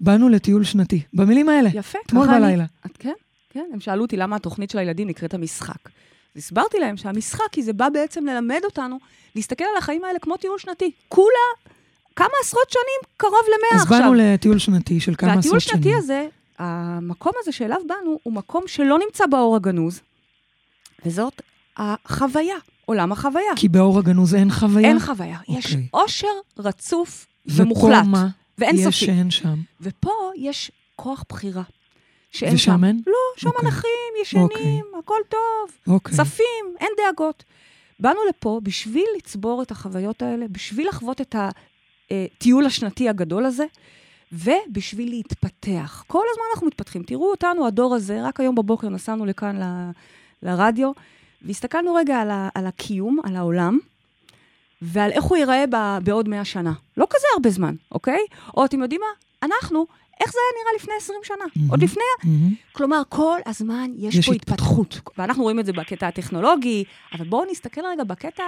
[0.00, 1.00] באנו לטיול שנתי.
[1.14, 1.70] במילים האלה.
[1.74, 1.98] יפה.
[2.06, 2.64] אתמול ככה אני- בלילה.
[2.86, 3.12] את, כן,
[3.56, 3.70] כן.
[3.72, 5.88] הם שאלו אותי למה התוכנית של הילדים נקראת המשחק.
[6.34, 8.98] אז הסברתי להם שהמשחק, כי זה בא בעצם ללמד אותנו
[9.34, 10.90] להסתכל על החיים האלה כמו טיול שנתי.
[11.08, 11.48] כולה
[12.16, 13.98] כמה עשרות שנים, קרוב למאה אז עכשיו.
[13.98, 15.82] באנו לטיול שנתי של כמה והטיול עשרות שנים.
[15.82, 16.26] שנתי הזה,
[16.58, 20.00] המקום הזה שאליו באנו הוא מקום שלא נמצא באור הגנוז,
[21.06, 21.42] וזאת
[21.76, 23.52] החוויה, עולם החוויה.
[23.56, 24.88] כי באור הגנוז אין חוויה?
[24.88, 25.38] אין חוויה.
[25.48, 25.86] יש אוקיי.
[25.90, 26.26] עושר
[26.58, 28.04] רצוף ופה ומוחלט.
[28.06, 28.28] מה?
[28.58, 29.04] ואין יש סופי.
[29.06, 29.60] שאין שם.
[29.80, 31.62] ופה יש כוח בחירה.
[32.30, 32.84] שאין שם.
[32.84, 33.02] אין?
[33.06, 33.66] לא, שם אוקיי.
[33.68, 33.90] אנחים,
[34.22, 34.80] ישנים, אוקיי.
[34.98, 35.94] הכל טוב.
[35.94, 36.16] אוקיי.
[36.16, 37.44] צפים, אין דאגות.
[38.00, 41.36] באנו לפה בשביל לצבור את החוויות האלה, בשביל לחוות את
[42.10, 43.64] הטיול השנתי הגדול הזה,
[44.32, 46.04] ובשביל להתפתח.
[46.06, 47.02] כל הזמן אנחנו מתפתחים.
[47.02, 49.90] תראו אותנו, הדור הזה, רק היום בבוקר נסענו לכאן ל,
[50.42, 50.92] לרדיו,
[51.42, 53.78] והסתכלנו רגע על, ה, על הקיום, על העולם,
[54.82, 56.72] ועל איך הוא ייראה ב, בעוד מאה שנה.
[56.96, 58.20] לא כזה הרבה זמן, אוקיי?
[58.56, 59.48] או אתם יודעים מה?
[59.48, 59.86] אנחנו,
[60.20, 61.44] איך זה היה נראה לפני 20 שנה?
[61.56, 61.70] מהמם.
[61.70, 62.54] עוד לפני מהמם.
[62.72, 64.92] כלומר, כל הזמן יש, יש פה התפתחות.
[64.92, 65.18] התפתחות.
[65.18, 68.44] ואנחנו רואים את זה בקטע הטכנולוגי, אבל בואו נסתכל רגע בקטע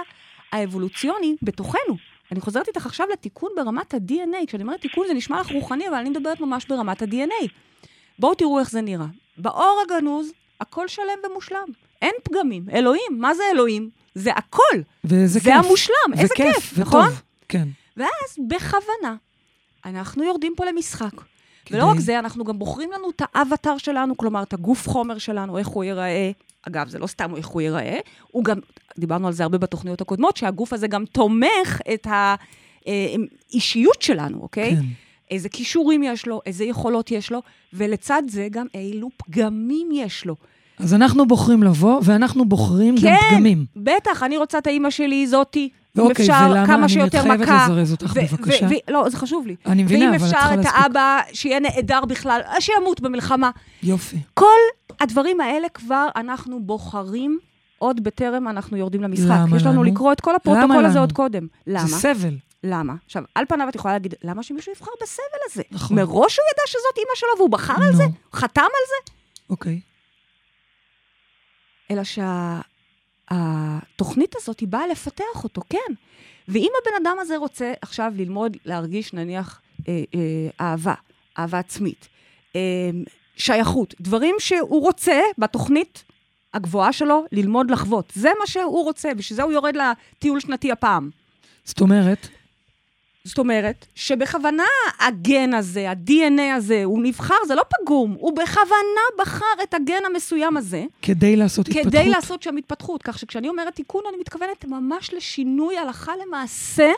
[0.51, 1.97] האבולוציוני בתוכנו.
[2.31, 4.47] אני חוזרת איתך עכשיו לתיקון ברמת ה-DNA.
[4.47, 7.47] כשאני אומרת תיקון זה נשמע לך רוחני, אבל אני מדברת ממש ברמת ה-DNA.
[8.19, 9.05] בואו תראו איך זה נראה.
[9.37, 11.67] באור הגנוז, הכל שלם ומושלם.
[12.01, 12.65] אין פגמים.
[12.73, 13.89] אלוהים, מה זה אלוהים?
[14.15, 14.61] זה הכל.
[15.03, 15.53] וזה זה כיף.
[15.53, 16.81] המושלם, איזה וכיף, כיף, וטוב.
[16.81, 17.09] נכון?
[17.49, 17.67] כן.
[17.97, 19.15] ואז בכוונה,
[19.85, 21.11] אנחנו יורדים פה למשחק.
[21.69, 25.17] כדי- ולא רק זה, אנחנו גם בוחרים לנו את האבטר שלנו, כלומר, את הגוף חומר
[25.17, 26.31] שלנו, איך הוא ייראה.
[26.67, 27.99] אגב, זה לא סתם איך הוא ייראה,
[28.31, 28.57] הוא גם,
[28.99, 32.07] דיברנו על זה הרבה בתוכניות הקודמות, שהגוף הזה גם תומך את
[33.51, 34.75] האישיות שלנו, אוקיי?
[34.75, 34.81] כן.
[35.31, 37.41] איזה כישורים יש לו, איזה יכולות יש לו,
[37.73, 40.35] ולצד זה גם אילו פגמים יש לו.
[40.79, 43.65] אז אנחנו בוחרים לבוא, ואנחנו בוחרים גם פגמים.
[43.75, 45.69] בטח, אני רוצה את האימא שלי, זאתי.
[46.01, 46.67] אם ואוקיי, אפשר, ולמה?
[46.67, 47.65] כמה אני שיותר מכה.
[47.69, 48.65] לזרז אותך, ו- בבקשה.
[48.65, 49.55] ו- ו- לא, זה חשוב לי.
[49.65, 50.75] אני מבינה, ואם אבל את אפשר צריכה את להספיק.
[50.83, 53.49] האבא, שיהיה נעדר בכלל, שימות במלחמה.
[53.83, 54.17] יופי.
[54.33, 54.45] כל
[54.99, 57.39] הדברים האלה כבר אנחנו בוחרים
[57.77, 59.25] עוד בטרם אנחנו יורדים למשחק.
[59.29, 59.93] למה יש לנו לנו?
[59.93, 60.99] לקרוא את כל הפרוטוקול הזה לנו?
[60.99, 61.47] עוד קודם.
[61.67, 61.87] למה?
[61.87, 62.35] זה סבל.
[62.63, 62.93] למה?
[63.05, 65.63] עכשיו, על פניו את יכולה להגיד, למה שמישהו יבחר בסבל הזה?
[65.71, 65.97] נכון.
[65.97, 67.97] מראש הוא ידע שזאת אימא שלו והוא בחר על נו.
[67.97, 68.03] זה?
[68.33, 69.11] חתם על זה?
[69.49, 69.79] אוקיי.
[71.91, 72.01] אלא
[73.29, 75.93] שהתוכנית הזאת היא באה לפתח אותו, כן.
[76.47, 80.19] ואם הבן אדם הזה רוצה עכשיו ללמוד, להרגיש נניח אה, אה,
[80.61, 80.93] אהבה,
[81.39, 82.07] אהבה עצמית,
[82.55, 82.61] אה,
[83.35, 86.03] שייכות, דברים שהוא רוצה בתוכנית
[86.53, 88.13] הגבוהה שלו ללמוד לחוות.
[88.15, 91.09] זה מה שהוא רוצה, בשביל זה הוא יורד לטיול שנתי הפעם.
[91.63, 92.27] זאת אומרת,
[93.29, 94.63] זאת אומרת, שבכוונה
[94.99, 98.75] הגן הזה, ה-DNA הזה, הוא נבחר, זה לא פגום, הוא בכוונה
[99.19, 101.87] בחר את הגן המסוים הזה, כדי לעשות התפתחות.
[101.93, 103.03] כדי לעשות שם התפתחות.
[103.03, 106.91] כך שכשאני אומרת תיקון, אני מתכוונת ממש לשינוי הלכה למעשה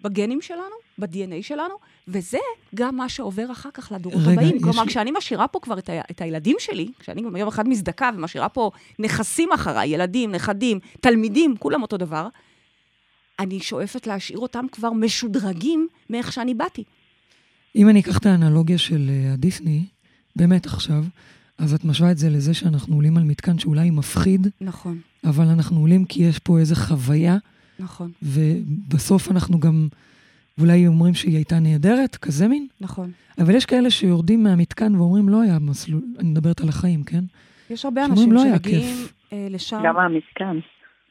[0.00, 1.74] בגנים שלנו, ב-DNA שלנו,
[2.08, 2.38] וזה
[2.74, 4.60] גם מה שעובר אחר כך לדורות רגע, הבאים.
[4.60, 7.68] כלומר, לי- כשאני משאירה פה כבר את, ה- את הילדים שלי, כשאני גם יום אחד
[7.68, 12.28] מזדקה ומשאירה פה נכסים אחריי, ילדים, נכדים, תלמידים, כולם אותו דבר,
[13.38, 16.84] אני שואפת להשאיר אותם כבר משודרגים מאיך שאני באתי.
[17.76, 19.84] אם אני אקח את האנלוגיה של אה, הדיסני,
[20.36, 21.04] באמת עכשיו,
[21.58, 25.80] אז את משווה את זה לזה שאנחנו עולים על מתקן שאולי מפחיד, נכון, אבל אנחנו
[25.80, 27.36] עולים כי יש פה איזו חוויה,
[27.78, 29.88] נכון, ובסוף אנחנו גם
[30.58, 32.66] אולי אומרים שהיא הייתה נהדרת, כזה מין.
[32.80, 33.10] נכון.
[33.38, 37.24] אבל יש כאלה שיורדים מהמתקן ואומרים, לא היה מסלול, אני מדברת על החיים, כן?
[37.70, 40.58] יש הרבה אנשים "לא שמגיעים כיף." אה, לשם, גם המתקן.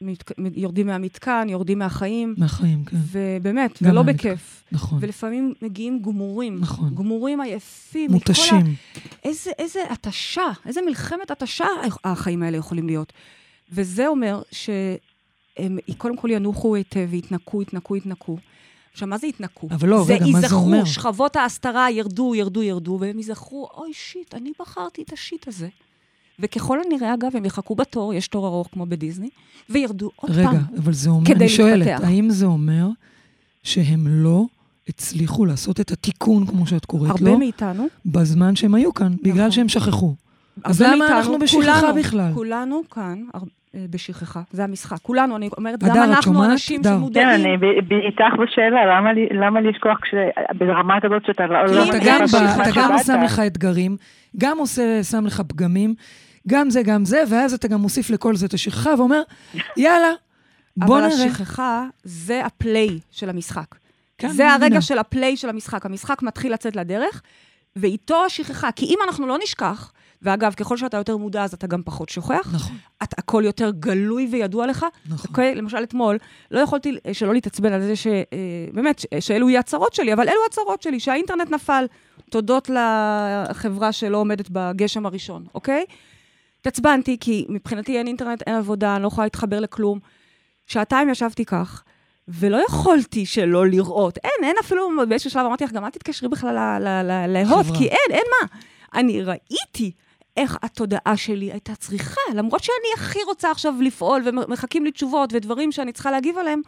[0.00, 2.96] מת, יורדים מהמתקן, יורדים מהחיים, מהחיים, כן.
[3.10, 4.28] ובאמת, ולא מהמתקן.
[4.28, 4.64] בכיף.
[4.72, 4.98] נכון.
[5.02, 6.60] ולפעמים מגיעים גמורים.
[6.60, 6.94] נכון.
[6.94, 8.10] גמורים עייפים.
[8.10, 8.56] מותשים.
[8.56, 8.98] ה...
[9.24, 11.66] איזה, איזה התשה, איזה מלחמת התשה
[12.04, 13.12] החיים האלה יכולים להיות.
[13.72, 18.38] וזה אומר שהם קודם כל ינוחו היטב ויתנקו, יתנקו, יתנקו.
[18.92, 19.68] עכשיו, מה זה יתנקו?
[19.70, 20.76] אבל לא, רגע, מה זה אומר?
[20.76, 25.68] ייזכרו, שכבות ההסתרה ירדו, ירדו, ירדו, והם ייזכרו, אוי, שיט, אני בחרתי את השיט הזה.
[26.40, 29.28] וככל הנראה, אגב, הם יחכו בתור, יש תור ארוך כמו בדיסני,
[29.70, 30.62] וירדו עוד רגע, פעם.
[30.78, 32.06] אבל זה אומר, כדי אני שואלת, להתפתח.
[32.08, 32.86] האם זה אומר
[33.62, 34.44] שהם לא
[34.88, 39.36] הצליחו לעשות את התיקון, כמו שאת קוראת הרבה לו, מאיתנו, בזמן שהם היו כאן, בגלל
[39.38, 39.50] נכון.
[39.50, 40.14] שהם שכחו?
[40.64, 42.30] אז הרבה למה מאיתנו, אנחנו בשכחה כולנו, בכלל?
[42.34, 43.40] כולנו כאן הר-
[43.74, 44.96] אה, בשכחה, זה המשחק.
[45.02, 46.44] כולנו, אני אומרת, גם אנחנו?
[46.44, 46.90] אנשים הדר.
[46.90, 47.28] כן, שמודעים.
[47.28, 48.78] אני ב- ב- איתך בשאלה,
[49.40, 50.14] למה לשכוח כש-
[50.58, 51.68] ברמה כזאת שאתה לא...
[51.68, 52.28] כי לא אתה גם?
[53.06, 53.96] שם לך אתגרים,
[54.38, 55.94] גם עושה, שם לך פגמים,
[56.48, 59.22] גם זה, גם זה, ואז אתה גם מוסיף לכל זה את השכחה ואומר,
[59.76, 60.12] יאללה,
[60.76, 61.24] בוא אבל נראה.
[61.24, 63.74] השכחה זה הפליי של המשחק.
[64.18, 64.80] כן, זה הרגע מבינה.
[64.80, 65.86] של הפליי של המשחק.
[65.86, 67.22] המשחק מתחיל לצאת לדרך,
[67.76, 68.72] ואיתו השכחה.
[68.72, 72.50] כי אם אנחנו לא נשכח, ואגב, ככל שאתה יותר מודע, אז אתה גם פחות שוכח.
[72.54, 74.86] נכון, את, הכל יותר גלוי וידוע לך.
[75.08, 75.30] נכון.
[75.30, 75.54] אוקיי?
[75.54, 76.18] למשל, אתמול,
[76.50, 78.06] לא יכולתי אה, שלא להתעצבן על זה ש...
[78.06, 78.22] אה,
[78.72, 81.86] באמת, ש- שאלו יהיו הצרות שלי, אבל אלו הצרות שלי, שהאינטרנט נפל,
[82.30, 85.84] תודות לחברה שלא עומדת בגשם הראשון, אוקיי?
[86.68, 89.98] התעצבנתי, כי מבחינתי אין אינטרנט, אין עבודה, אני לא יכולה להתחבר לכלום.
[90.66, 91.84] שעתיים ישבתי כך,
[92.28, 94.18] ולא יכולתי שלא לראות.
[94.24, 96.82] אין, אין אפילו, באיזשהו שלב אמרתי לך, גם אל תתקשרי בכלל
[97.28, 97.66] להוט.
[97.78, 98.48] כי אין, אין מה.
[98.94, 99.92] אני ראיתי
[100.36, 105.72] איך התודעה שלי הייתה צריכה, למרות שאני הכי רוצה עכשיו לפעול ומחכים לי תשובות ודברים
[105.72, 106.60] שאני צריכה להגיב עליהם,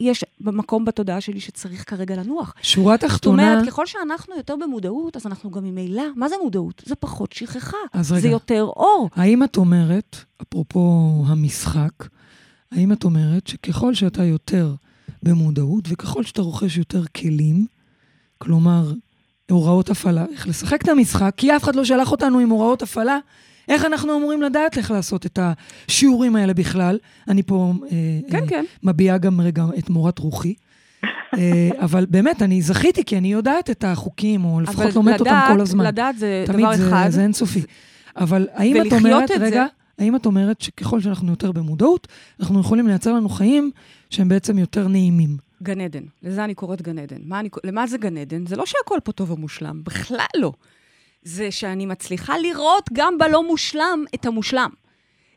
[0.00, 2.54] יש מקום בתודעה שלי שצריך כרגע לנוח.
[2.62, 3.42] שורה תחתונה...
[3.42, 6.82] זאת אומרת, ככל שאנחנו יותר במודעות, אז אנחנו גם ממילא, מה זה מודעות?
[6.86, 7.76] זה פחות שכחה.
[7.92, 8.20] אז רגע.
[8.20, 9.10] זה יותר אור.
[9.14, 11.92] האם את אומרת, אפרופו המשחק,
[12.72, 14.74] האם את אומרת שככל שאתה יותר
[15.22, 17.66] במודעות, וככל שאתה רוכש יותר כלים,
[18.38, 18.92] כלומר,
[19.50, 23.18] הוראות הפעלה, איך לשחק את המשחק, כי אף אחד לא שלח אותנו עם הוראות הפעלה,
[23.68, 25.38] איך אנחנו אמורים לדעת איך לעשות את
[25.88, 26.98] השיעורים האלה בכלל?
[27.28, 27.88] אני פה אה,
[28.30, 28.64] כן, אה, כן.
[28.82, 30.54] מביעה גם רגע את מורת רוחי.
[31.34, 35.40] אה, אבל באמת, אני זכיתי, כי אני יודעת את החוקים, או לפחות אבל לומדת אותם
[35.54, 35.84] כל הזמן.
[35.86, 37.08] לדעת זה תמיד דבר זה, אחד.
[37.10, 37.62] זה אינסופי.
[38.16, 39.66] אבל האם את אומרת, את זה- רגע,
[39.98, 42.08] האם את אומרת שככל שאנחנו יותר במודעות,
[42.40, 43.70] אנחנו יכולים לייצר לנו חיים
[44.10, 45.36] שהם בעצם יותר נעימים?
[45.62, 46.02] גן עדן.
[46.22, 47.16] לזה אני קוראת גן עדן.
[47.24, 48.46] מה אני, למה זה גן עדן?
[48.46, 50.52] זה לא שהכל פה טוב ומושלם, בכלל לא.
[51.26, 54.70] זה שאני מצליחה לראות גם בלא מושלם את המושלם.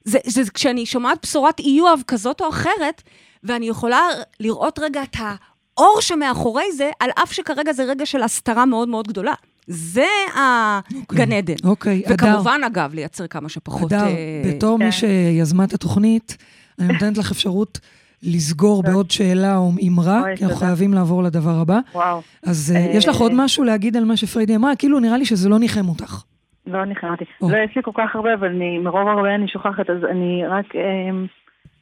[0.04, 3.02] זה, זה כשאני שומעת בשורת איוב כזאת או אחרת,
[3.44, 4.08] ואני יכולה
[4.40, 9.08] לראות רגע את האור שמאחורי זה, על אף שכרגע זה רגע של הסתרה מאוד מאוד
[9.08, 9.34] גדולה.
[9.68, 11.54] זה הגן עדן.
[11.64, 12.14] אוקיי, אדר.
[12.14, 13.94] וכמובן, אגב, לייצר כמה שפחות...
[13.94, 14.86] אדר, אה, בתור כן.
[14.86, 16.38] מי שיזמה את התוכנית,
[16.80, 17.80] אני נותנת לך אפשרות
[18.24, 20.58] לסגור בעוד שאלה או אמרה, אוי, כי אנחנו.
[20.58, 21.80] חייבים לעבור לדבר הבא.
[21.94, 24.76] וואו, אז אה, אה, יש לך עוד משהו להגיד על מה שפריידי אמרה?
[24.76, 26.24] כאילו, נראה לי שזה לא ניחם אותך.
[26.68, 27.26] לא נכנסתי.
[27.42, 27.50] או.
[27.50, 30.76] לא, יש לי כל כך הרבה, אבל אני, מרוב הרבה אני שוכחת, אז אני רק...
[30.76, 31.26] אמ,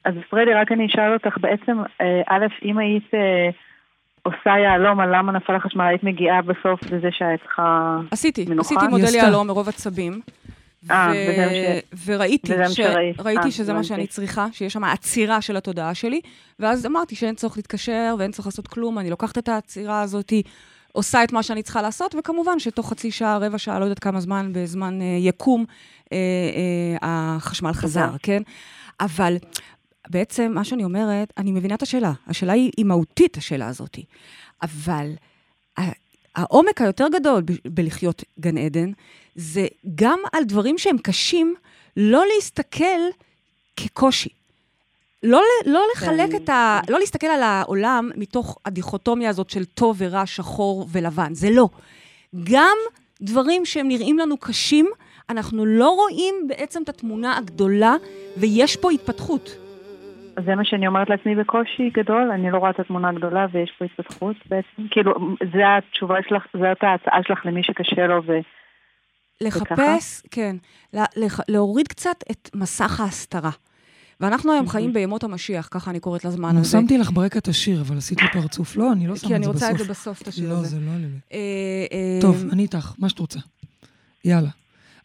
[0.05, 3.49] אז פרדי, רק אני אשאל אותך, בעצם, אה, א', אם היית אה,
[4.23, 7.97] עושה יהלום על למה נפל החשמל, היית מגיעה בסוף לזה שהיית צריכה...
[8.11, 8.61] עשיתי, מנוחה?
[8.61, 9.15] עשיתי מודל.
[9.15, 10.21] יהלום מרוב עצבים.
[10.91, 12.79] אה, ו- וראיתי, ש...
[13.19, 13.83] ראיתי אה, שזה מה.
[13.83, 16.21] שאני צריכה, שיש שם עצירה של התודעה שלי,
[16.59, 20.33] ואז אמרתי שאין צורך להתקשר ואין צורך לעשות כלום, אני לוקחת את העצירה הזאת,
[20.91, 24.19] עושה את מה שאני צריכה לעשות, וכמובן שתוך חצי שעה, רבע שעה, לא יודעת כמה
[24.19, 25.65] זמן, בזמן אה, יקום,
[26.11, 28.41] אה, אה, החשמל חזר, כן?
[28.99, 29.37] אבל
[30.09, 32.13] בעצם, מה שאני אומרת, אני מבינה את השאלה.
[32.27, 33.97] השאלה היא, היא מהותית, השאלה הזאת.
[34.63, 35.11] אבל
[36.37, 38.91] העומק היותר גדול ב- בלחיות גן עדן,
[39.35, 41.55] זה גם על דברים שהם קשים,
[41.97, 42.99] לא להסתכל
[43.77, 44.29] כקושי.
[45.23, 46.35] לא, לא לחלק כן.
[46.35, 46.79] את ה...
[46.89, 51.33] לא להסתכל על העולם מתוך הדיכוטומיה הזאת של טוב ורע, שחור ולבן.
[51.33, 51.69] זה לא.
[52.43, 52.77] גם
[53.21, 54.89] דברים שהם נראים לנו קשים,
[55.29, 57.95] אנחנו לא רואים בעצם את התמונה הגדולה,
[58.37, 59.66] ויש פה התפתחות.
[60.45, 63.85] זה מה שאני אומרת לעצמי בקושי גדול, אני לא רואה את התמונה הגדולה ויש פה
[63.85, 64.87] התפתחות בעצם.
[64.91, 65.13] כאילו,
[65.53, 68.31] זה התשובה שלך, זאת ההצעה שלך למי שקשה לו ו...
[69.41, 70.55] לחפש, כן,
[70.93, 73.49] לה- לח- להוריד קצת את מסך ההסתרה.
[74.19, 76.71] ואנחנו היום חיים בימות המשיח, ככה אני קוראת לזמן הזה.
[76.71, 78.75] שמתי לך ברקע את השיר, אבל עשית לי פרצוף.
[78.75, 79.87] לא, אני לא שמה כי את אני זה רוצה את בסוף.
[79.87, 80.67] זה בסוף, את השיר לא, הזה.
[80.67, 81.09] זה לא עליי.
[81.33, 81.37] אה,
[81.91, 83.39] אה, טוב, אני איתך, מה שאת רוצה.
[84.25, 84.49] יאללה.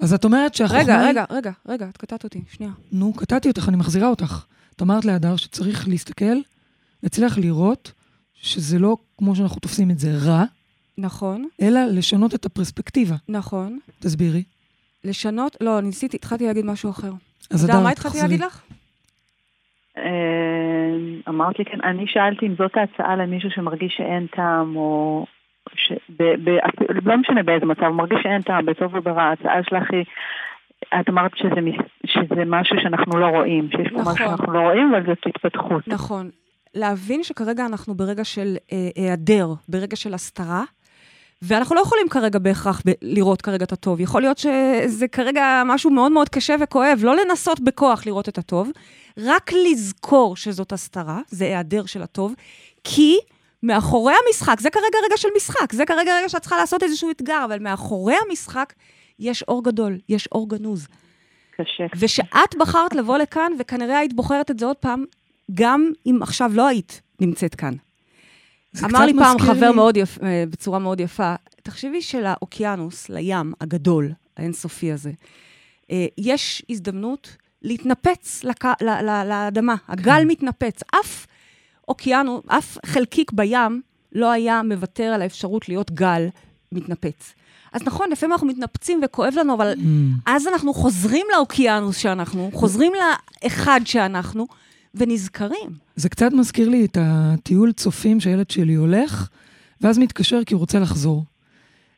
[0.00, 0.80] אז את אומרת שהחוכמה...
[0.82, 2.72] רגע, רגע, רגע, רגע, את קטעת אותי, שנייה.
[2.92, 4.44] נו, קטעתי אותך, אני מחזירה אותך.
[4.82, 6.36] את אמרת להדר שצריך להסתכל,
[7.02, 7.92] להצליח לראות
[8.34, 10.44] שזה לא כמו שאנחנו תופסים את זה רע,
[10.98, 13.14] נכון, אלא לשנות את הפרספקטיבה.
[13.28, 13.78] נכון.
[14.00, 14.42] תסבירי.
[15.04, 17.10] לשנות, לא, ניסיתי, התחלתי להגיד משהו אחר.
[17.50, 18.18] אז הדר, מה התחלתי.
[18.22, 18.62] להגיד לך?
[19.98, 20.02] אה,
[21.28, 25.26] אמרת לי כן, אני שאלתי אם זאת ההצעה למישהו שמרגיש שאין טעם, או...
[25.74, 25.92] ש...
[26.18, 26.22] ב...
[26.22, 26.50] ב...
[27.04, 30.04] לא משנה באיזה מצב, הוא מרגיש שאין טעם, בטוב וברע, ההצעה שלך היא...
[31.00, 31.60] את אמרת שזה,
[32.06, 34.12] שזה משהו שאנחנו לא רואים, שיש פה נכון.
[34.12, 35.88] משהו שאנחנו לא רואים, אבל זאת התפתחות.
[35.88, 36.30] נכון.
[36.74, 40.62] להבין שכרגע אנחנו ברגע של אה, היעדר, ברגע של הסתרה,
[41.42, 44.00] ואנחנו לא יכולים כרגע בהכרח ב- לראות כרגע את הטוב.
[44.00, 48.70] יכול להיות שזה כרגע משהו מאוד מאוד קשה וכואב, לא לנסות בכוח לראות את הטוב,
[49.18, 52.34] רק לזכור שזאת הסתרה, זה היעדר של הטוב,
[52.84, 53.18] כי
[53.62, 57.42] מאחורי המשחק, זה כרגע רגע של משחק, זה כרגע רגע שאת צריכה לעשות איזשהו אתגר,
[57.44, 58.72] אבל מאחורי המשחק
[59.18, 60.88] יש אור גדול, יש אור גנוז.
[61.56, 61.84] קשה.
[61.98, 65.04] ושאת בחרת לבוא לכאן, וכנראה היית בוחרת את זה עוד פעם,
[65.54, 67.74] גם אם עכשיו לא היית נמצאת כאן.
[68.72, 70.18] זה אמר קצת לי פעם חבר לי- מאוד יפ...
[70.22, 75.10] אה, בצורה מאוד יפה, תחשבי שלאוקיינוס, לים הגדול, האינסופי הזה,
[75.90, 78.64] אה, יש הזדמנות להתנפץ לק...
[78.64, 78.88] ל...
[79.02, 79.24] ל...
[79.28, 79.76] לאדמה.
[79.76, 79.92] כן.
[79.92, 80.80] הגל מתנפץ.
[81.00, 81.26] אף
[81.88, 86.26] אוקיינוס, אף חלקיק בים לא היה מוותר על האפשרות להיות גל
[86.72, 87.34] מתנפץ.
[87.72, 89.80] אז נכון, לפעמים אנחנו מתנפצים וכואב לנו, אבל Mm,
[90.26, 92.92] אז אנחנו חוזרים לאוקיינוס שאנחנו, חוזרים
[93.44, 94.46] לאחד שאנחנו,
[94.94, 95.70] ונזכרים.
[95.96, 99.28] זה קצת מזכיר לי את הטיול צופים שהילד שלי הולך,
[99.80, 101.24] ואז מתקשר כי הוא רוצה לחזור.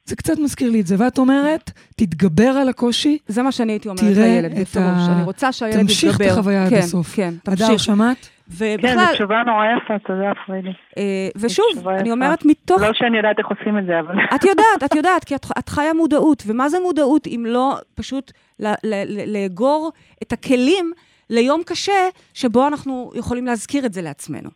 [0.05, 0.95] זה קצת מזכיר לי את זה.
[0.99, 4.87] ואת אומרת, תתגבר על הקושי, זה מה שאני הייתי אומרת תראה לילד את בפירוש.
[5.09, 5.87] ה- אני רוצה שהילד יתגבר.
[5.89, 7.15] תמשיך את החוויה עד כן, הסוף.
[7.17, 7.79] כן, הדר, תמשיך.
[7.85, 8.17] שמעת?
[8.21, 10.69] כן, ובכלל, זו תשובה נורא יפה, תודה פרידי.
[10.99, 12.11] אה, ושוב, אני יפה.
[12.11, 12.83] אומרת מתוך...
[12.83, 14.15] לא שאני יודעת איך עושים את זה, אבל...
[14.35, 16.43] את יודעת, את יודעת, כי את, את חיה מודעות.
[16.47, 18.75] ומה זה מודעות אם לא פשוט ל- ל-
[19.07, 20.93] ל- לאגור את הכלים
[21.31, 21.93] ליום קשה,
[22.35, 24.51] שבו אנחנו יכולים להזכיר את זה לעצמנו.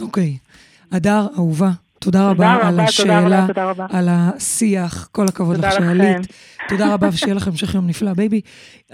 [0.00, 0.36] אוקיי.
[0.92, 1.70] הדר, אהובה,
[2.04, 3.86] תודה רבה תודה על רבה, תודה השאלה, רבה.
[3.90, 5.72] על השיח, כל הכבוד לך.
[5.72, 6.26] שעלית.
[6.68, 8.12] תודה רבה ושיהיה לך המשך יום נפלא.
[8.12, 8.40] baby,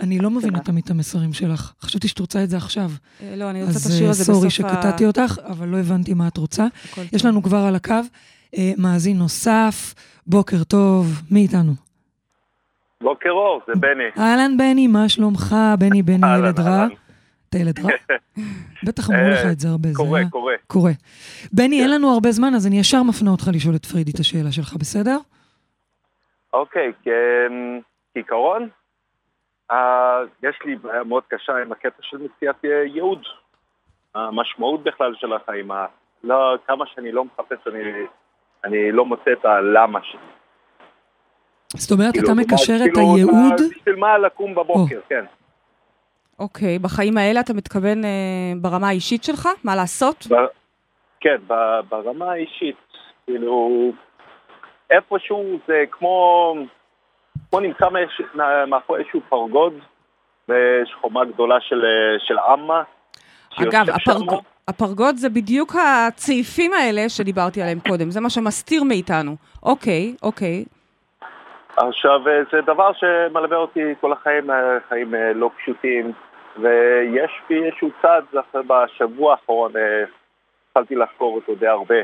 [0.01, 0.61] אני לא מבינה.
[0.61, 1.73] תמיד את המסרים שלך.
[1.81, 2.91] חשבתי שאת רוצה את זה עכשיו.
[3.23, 4.71] אה, לא, אני רוצה את אז השיר אה, הזה sorry בסוף ה...
[4.71, 6.67] שקטעתי אותך, אבל לא הבנתי מה את רוצה.
[7.13, 7.25] יש.
[7.25, 7.95] לנו כבר על הקו
[8.57, 9.95] אה, מאזין נוסף,
[10.27, 11.73] בוקר טוב, מי איתנו?
[13.03, 14.25] בוקר אור, זה בני.
[14.25, 15.57] אהלן בני, מה שלומך?
[15.79, 16.71] בני, בני אהלן, ילד רע?
[16.71, 16.89] אהלן.
[17.49, 17.91] אתה ילד רע?
[18.87, 20.55] בטח אמרו לך את זה הרבה, קורה, קורה.
[20.67, 20.93] קורה.
[21.53, 24.53] בני, אין לנו הרבה זמן, אז אני ישר מפנה אותך לשאול את פרידי את השאלה
[24.53, 25.19] שלך, בסדר?
[26.53, 27.09] אוקיי, כ-
[28.15, 28.69] כעיקרון,
[29.71, 33.23] אה, יש לי בעיה מאוד קשה עם הקטע של מציאת אה, ייעוד.
[34.15, 35.71] המשמעות בכלל של החיים.
[36.25, 37.83] לא, כמה שאני לא מחפש, אני,
[38.65, 40.21] אני לא מוצא את הלמה שלי.
[41.77, 45.25] זאת אומרת, אתה כאילו, מקשר את כאילו, הייעוד, בשביל מה לקום בבוקר, כן.
[46.39, 48.11] אוקיי, בחיים האלה אתה מתכוון אה,
[48.61, 49.49] ברמה האישית שלך?
[49.65, 50.27] מה לעשות?
[50.31, 50.35] ב-
[51.21, 52.77] כן, ב- ברמה האישית,
[53.27, 53.71] כאילו,
[54.91, 56.55] איפשהו זה כמו,
[57.51, 59.73] כמו נמצא מאיש- מאחורי איזשהו פרגוד,
[60.49, 62.83] ויש חומה גדולה של, אה, של אמה.
[63.63, 64.31] אגב, הפרג...
[64.31, 64.39] שמה.
[64.69, 69.37] הפרגוד זה בדיוק הצעיפים האלה שדיברתי עליהם קודם, זה מה שמסתיר מאיתנו.
[69.63, 70.65] אוקיי, אוקיי.
[71.77, 74.45] עכשיו, אה, זה דבר שמלווה אותי כל החיים,
[74.89, 76.13] חיים לא פשוטים,
[76.61, 80.05] ויש בי איזשהו אחרי- בשבוע האחרון אה,
[80.69, 81.95] התחלתי לחקור אותו די הרבה.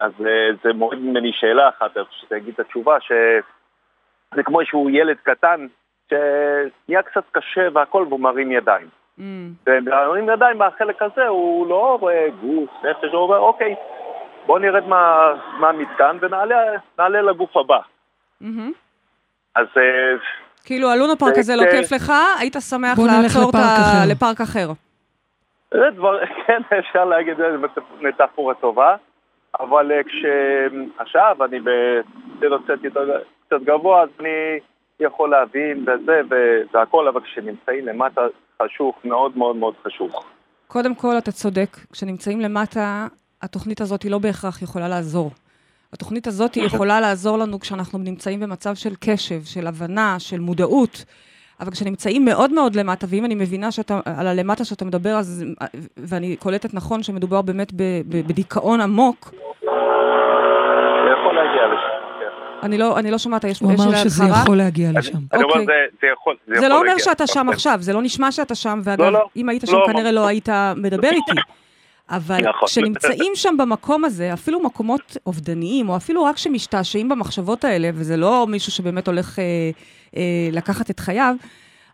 [0.00, 5.16] אז אה, זה מוריד ממני שאלה אחת, שזה יגיד את התשובה, שזה כמו איזשהו ילד
[5.22, 5.66] קטן,
[6.10, 8.88] שנהיה קצת קשה והכל, והוא מרים ידיים.
[9.18, 9.22] Mm,
[9.66, 13.74] ומרים ידיים מהחלק הזה, הוא לא רואה גוף, נפש, הוא אומר, אוקיי,
[14.46, 16.56] בוא נרד מה- מהמתקן ונעלה
[16.98, 17.78] נעלה לגוף הבא.
[18.40, 18.72] מהמם.
[19.54, 20.14] אז אה,
[20.64, 23.82] כאילו, הלונה פארק זה- הזה לא זה- כיף לך, היית שמח לעצור את לפארק ה...
[23.82, 24.08] אחר.
[24.08, 24.72] לפארק אחר.
[25.74, 27.44] זה דבר, כן, אפשר להגיד, זה
[28.00, 28.96] מטאפורה טובה,
[29.60, 32.56] אבל אה, כשעכשיו אני בסדר
[33.46, 34.28] קצת גבוה, אז אני
[35.00, 38.20] יכול להבין וזה ו- והכל, אבל כשנמצאים למטה
[38.62, 40.24] חשוך, מאוד מאוד מאוד חשוך.
[40.68, 41.76] קודם כל, אתה צודק.
[41.92, 43.06] כשנמצאים למטה,
[43.42, 45.30] התוכנית הזאת היא לא בהכרח יכולה לעזור.
[45.94, 51.04] התוכנית הזאת היא יכולה לעזור לנו כשאנחנו נמצאים במצב של קשב, של הבנה, של מודעות.
[51.60, 55.44] אבל כשנמצאים מאוד מאוד למטה, ואם אני מבינה שאתה, על הלמטה שאתה מדבר, אז,
[55.96, 57.76] ואני קולטת נכון שמדובר באמת ב,
[58.08, 59.36] ב, בדיכאון עמוק, זה
[61.20, 61.88] יכול להגיע לשם,
[62.20, 62.66] כן.
[62.66, 64.38] אני לא, אני לא שומעת, יש הוא אמר שזה רע?
[64.42, 65.18] יכול להגיע לשם.
[65.32, 65.66] אני אומר, אוקיי.
[65.66, 67.04] זה- זה יכול זה זה יכול לא אומר להגיע.
[67.04, 67.48] שאתה שם.
[67.48, 69.24] עכשיו, זה לא נשמע שאתה שם, ואגב, לא, לא.
[69.36, 69.86] אם היית לא, שם לא.
[69.86, 71.32] כנראה לא היית מדבר איתי.
[72.10, 72.68] אבל נכון.
[72.68, 78.46] כשנמצאים שם במקום הזה, אפילו מקומות אובדניים, או אפילו רק שמשתעשעים במחשבות האלה, וזה לא
[78.46, 79.44] מישהו שבאמת הולך אה,
[80.16, 81.34] אה, לקחת את חייו,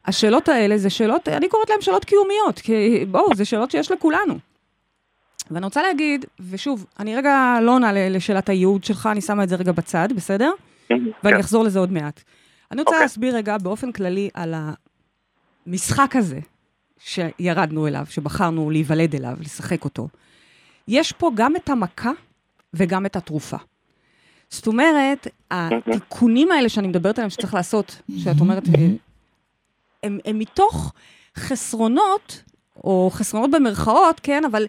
[0.07, 4.39] השאלות האלה זה שאלות, אני קוראת להן שאלות קיומיות, כי בואו, זה שאלות שיש לכולנו.
[5.51, 9.57] ואני רוצה להגיד, ושוב, אני רגע לא עונה לשאלת הייעוד שלך, אני שמה את זה
[9.57, 10.51] רגע בצד, בסדר?
[10.91, 11.41] ואני כן.
[11.41, 12.21] אחזור לזה עוד מעט.
[12.73, 13.03] אני רוצה אוקיי.
[13.03, 14.55] להסביר רגע באופן כללי על
[15.67, 16.39] המשחק הזה
[17.05, 20.09] שירדנו אליו, שבחרנו להיוולד אליו, לשחק אותו.
[20.89, 22.11] יש פה גם את המכה
[22.75, 23.57] וגם את התרופה.
[24.51, 28.89] זאת אומרת, התיקונים האלה שאני מדברת עליהם שצריך לעשות, שאת אומרת, אה,
[30.03, 30.93] הם, הם מתוך
[31.37, 32.43] חסרונות,
[32.85, 34.67] או חסרונות במרכאות, כן, אבל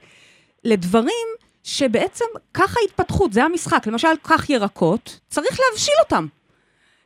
[0.63, 1.27] לדברים
[1.63, 3.87] שבעצם ככה התפתחות, זה המשחק.
[3.87, 6.27] למשל, קח ירקות, צריך להבשיל אותם.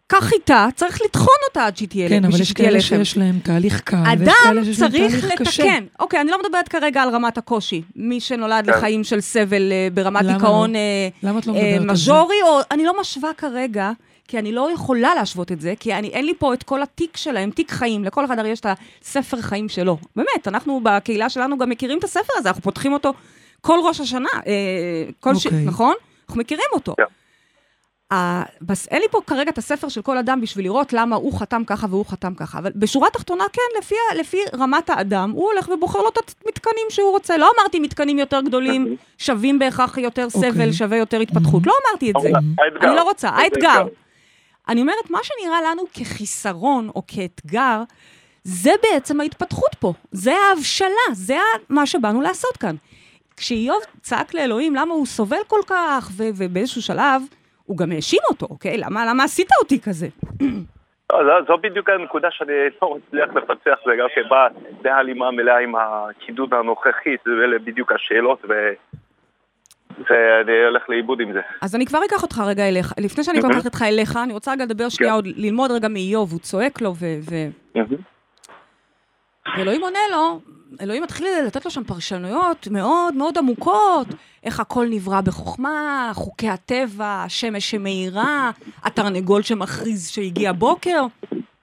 [0.08, 2.82] קח חיטה, צריך לטחון אותה עד שהיא תהיה כן, אבל יש כאלה לחם.
[2.82, 5.64] שיש להם תהליך קל, ויש אדם כאלה שיש להם צריך תהליך קשה.
[5.64, 5.86] לתקן.
[6.00, 7.82] אוקיי, אני לא מדברת כרגע על רמת הקושי.
[7.96, 8.78] מי שנולד כן.
[8.78, 10.78] לחיים של סבל אה, ברמת למה דיכאון לא?
[10.78, 11.78] אה, לא אה?
[11.82, 13.92] מז'ורי, או אני לא משווה כרגע,
[14.28, 17.18] כי אני לא יכולה להשוות את זה, כי אני, אין לי פה את כל התיק
[17.18, 18.66] שלהם, תיק חיים, לכל אחד הרי יש את
[19.02, 19.98] הספר חיים שלו.
[20.16, 23.14] באמת, אנחנו בקהילה שלנו גם מכירים את הספר הזה, אנחנו פותחים אותו
[23.62, 24.52] כל ראש השנה, אה,
[25.20, 25.46] כל ש...
[25.46, 25.66] אוקיי.
[25.66, 25.96] נכון?
[26.28, 26.94] אנחנו מכירים אותו.
[26.98, 27.04] כן.
[28.92, 31.88] אין לי פה כרגע את הספר של כל אדם בשביל לראות למה הוא חתם ככה
[31.90, 36.10] והוא חתם ככה, אבל בשורה התחתונה, כן, לפי, לפי רמת האדם, הוא הולך ובוחר לו
[36.10, 37.38] את המתקנים שהוא רוצה.
[37.38, 40.74] לא אמרתי מתקנים יותר גדולים שווים בהכרח יותר סבל, אוקיי.
[40.74, 41.68] שווה יותר התפתחות.
[41.68, 42.30] לא אמרתי את זה.
[42.58, 42.88] האתגר.
[42.88, 43.86] אני לא רוצה, זה האתגר.
[44.68, 47.84] אני אומרת, מה שנראה לנו כחיסרון או כאתגר,
[48.44, 49.94] זה בעצם ההתפתחות פה.
[50.12, 51.38] זה ההבשלה, זה
[51.70, 52.76] מה שבאנו לעשות כאן.
[53.38, 57.22] כשאיוב צעק לאלוהים למה הוא סובל כל כך, ובאיזשהו שלב
[57.66, 58.78] הוא גם האשים אותו, אוקיי?
[58.78, 60.08] למה, למה עשית אותי כזה?
[61.14, 64.48] לא, זו, זו בדיוק הנקודה שאני לא מצליח לפצח, זה גם שבא
[64.82, 68.54] בהלימה מלאה עם הקידוד הנוכחית, ואלה בדיוק השאלות, ו...
[70.10, 71.42] ואני הולך לאיבוד עם זה.
[71.62, 72.94] אז אני כבר אקח אותך רגע אליך.
[72.98, 75.16] לפני שאני כבר אקח אותך אליך, אני רוצה רגע לדבר שנייה כן.
[75.16, 77.06] עוד, ללמוד רגע מאיוב, הוא צועק לו, ו...
[77.30, 77.36] ו...
[79.58, 80.40] ואלוהים עונה לו,
[80.82, 84.08] אלוהים מתחיל לתת לו שם פרשנויות מאוד מאוד עמוקות,
[84.44, 88.52] איך הכל נברא בחוכמה, חוקי הטבע, השמש שמאירה,
[88.84, 91.06] התרנגול שמכריז שהגיע בוקר.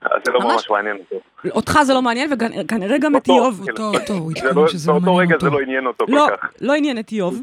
[0.01, 1.15] אז זה לא ממש- מעניין אותו.
[1.55, 3.69] אותך זה לא מעניין, וכנראה גם את אותו, איוב.
[3.69, 5.57] אותו, אותו, הוא התכוון לא- שזה לא באותו מעניין רגע זה אותו.
[5.57, 6.49] לא עניין אותו לא, כל כך.
[6.61, 7.39] לא עניין את איוב.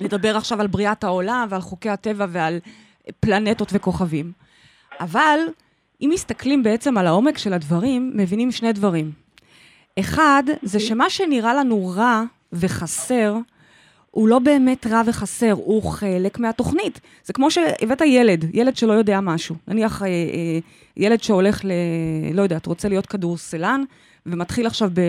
[0.00, 2.58] לדבר עכשיו על בריאת העולם ועל חוקי הטבע ועל
[3.20, 4.32] פלנטות וכוכבים.
[5.00, 5.38] אבל
[6.00, 9.25] אם מסתכלים בעצם על העומק של הדברים, מבינים שני דברים.
[10.00, 12.22] אחד, זה שמה שנראה לנו רע
[12.52, 13.34] וחסר,
[14.10, 17.00] הוא לא באמת רע וחסר, הוא חלק מהתוכנית.
[17.24, 19.56] זה כמו שהבאת ילד, ילד שלא יודע משהו.
[19.68, 20.58] נניח אה, אה,
[20.96, 21.70] ילד שהולך ל...
[22.34, 23.84] לא יודעת, רוצה להיות כדורסלן,
[24.26, 25.00] ומתחיל עכשיו ב...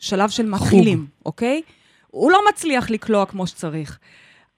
[0.00, 1.62] בשלב של מתחילים, אוקיי?
[2.10, 3.98] הוא לא מצליח לקלוע כמו שצריך.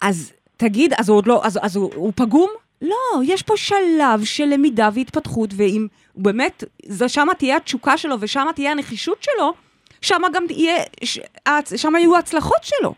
[0.01, 2.51] אז תגיד, אז הוא עוד לא, אז, אז הוא, הוא פגום?
[2.83, 8.53] לא, יש פה שלב של למידה והתפתחות, ואם באמת, זה שמה תהיה התשוקה שלו ושמה
[8.53, 9.53] תהיה הנחישות שלו,
[10.01, 10.75] שמה גם תהיה,
[11.05, 11.19] ש-
[11.49, 12.95] ההצ- שמה יהיו ההצלחות שלו.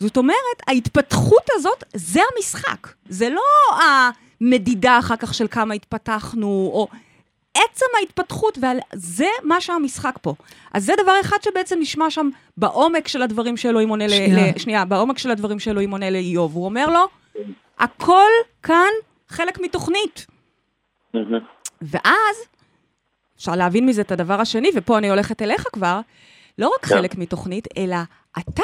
[0.00, 0.36] זאת אומרת,
[0.66, 2.88] ההתפתחות הזאת, זה המשחק.
[3.08, 3.42] זה לא
[4.40, 6.88] המדידה אחר כך של כמה התפתחנו, או
[7.54, 10.34] עצם ההתפתחות, וזה מה שהמשחק פה.
[10.74, 14.06] אז זה דבר אחד שבעצם נשמע שם בעומק של הדברים שאלוהים עונה.
[14.06, 14.10] ל...
[14.58, 16.54] שנייה, בעומק של הדברים שאלוהים עונה לאיוב.
[16.54, 17.08] הוא אומר לו,
[17.78, 18.30] הכל
[18.62, 18.90] כאן
[19.28, 20.26] חלק מתוכנית.
[21.82, 22.36] ואז,
[23.36, 26.00] אפשר להבין מזה את הדבר השני, ופה אני הולכת אליך כבר,
[26.58, 26.94] לא רק כן.
[26.94, 27.96] חלק מתוכנית, אלא
[28.38, 28.62] אתה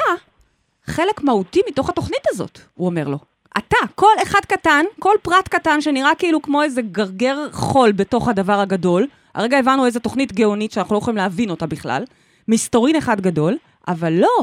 [0.87, 3.19] חלק מהותי מתוך התוכנית הזאת, הוא אומר לו.
[3.59, 8.61] אתה, כל אחד קטן, כל פרט קטן שנראה כאילו כמו איזה גרגר חול בתוך הדבר
[8.61, 12.05] הגדול, הרגע הבנו איזה תוכנית גאונית שאנחנו לא יכולים להבין אותה בכלל,
[12.49, 13.57] מסתורין אחד גדול,
[13.89, 14.43] אבל לא,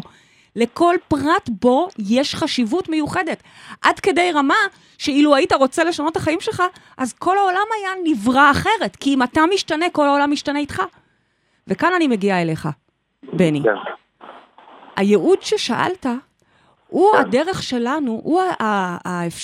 [0.56, 3.44] לכל פרט בו יש חשיבות מיוחדת.
[3.82, 4.56] עד כדי רמה
[4.98, 6.64] שאילו היית רוצה לשנות את החיים שלך,
[6.98, 10.82] אז כל העולם היה נברא אחרת, כי אם אתה משתנה, כל העולם משתנה איתך.
[11.68, 12.70] וכאן אני מגיעה אליך,
[13.34, 13.62] בני.
[13.64, 13.70] כן.
[14.96, 16.06] הייעוד ששאלת,
[16.88, 17.20] הוא כן.
[17.20, 18.42] הדרך שלנו, הוא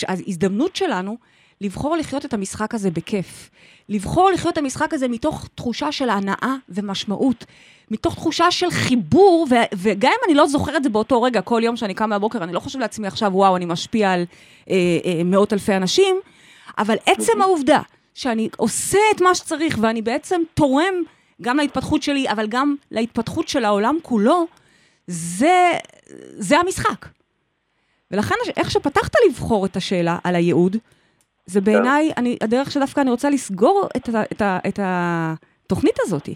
[0.08, 1.18] ההזדמנות שלנו
[1.62, 3.50] לבחור לחיות את המשחק הזה בכיף.
[3.90, 7.46] לבחור לחיות את המשחק הזה מתוך תחושה של הנאה ומשמעות,
[7.92, 11.62] מתוך תחושה של חיבור, ו- וגם אם אני לא זוכרת את זה באותו רגע, כל
[11.64, 14.26] יום שאני קם מהבוקר, אני לא חושב לעצמי עכשיו, וואו, אני משפיע על
[14.70, 14.76] אה,
[15.06, 16.16] אה, מאות אלפי אנשים,
[16.78, 17.82] אבל עצם העובדה
[18.14, 20.94] שאני עושה את מה שצריך, ואני בעצם תורם
[21.42, 24.48] גם להתפתחות שלי, אבל גם להתפתחות של העולם כולו,
[25.08, 25.72] זה,
[26.38, 27.06] זה המשחק.
[28.12, 30.78] ולכן, איך שפתחת לבחור את השאלה על הייעוד,
[31.46, 36.30] זה בעיניי, אני, הדרך שדווקא אני רוצה לסגור את, ה, את, ה, את התוכנית הזאת.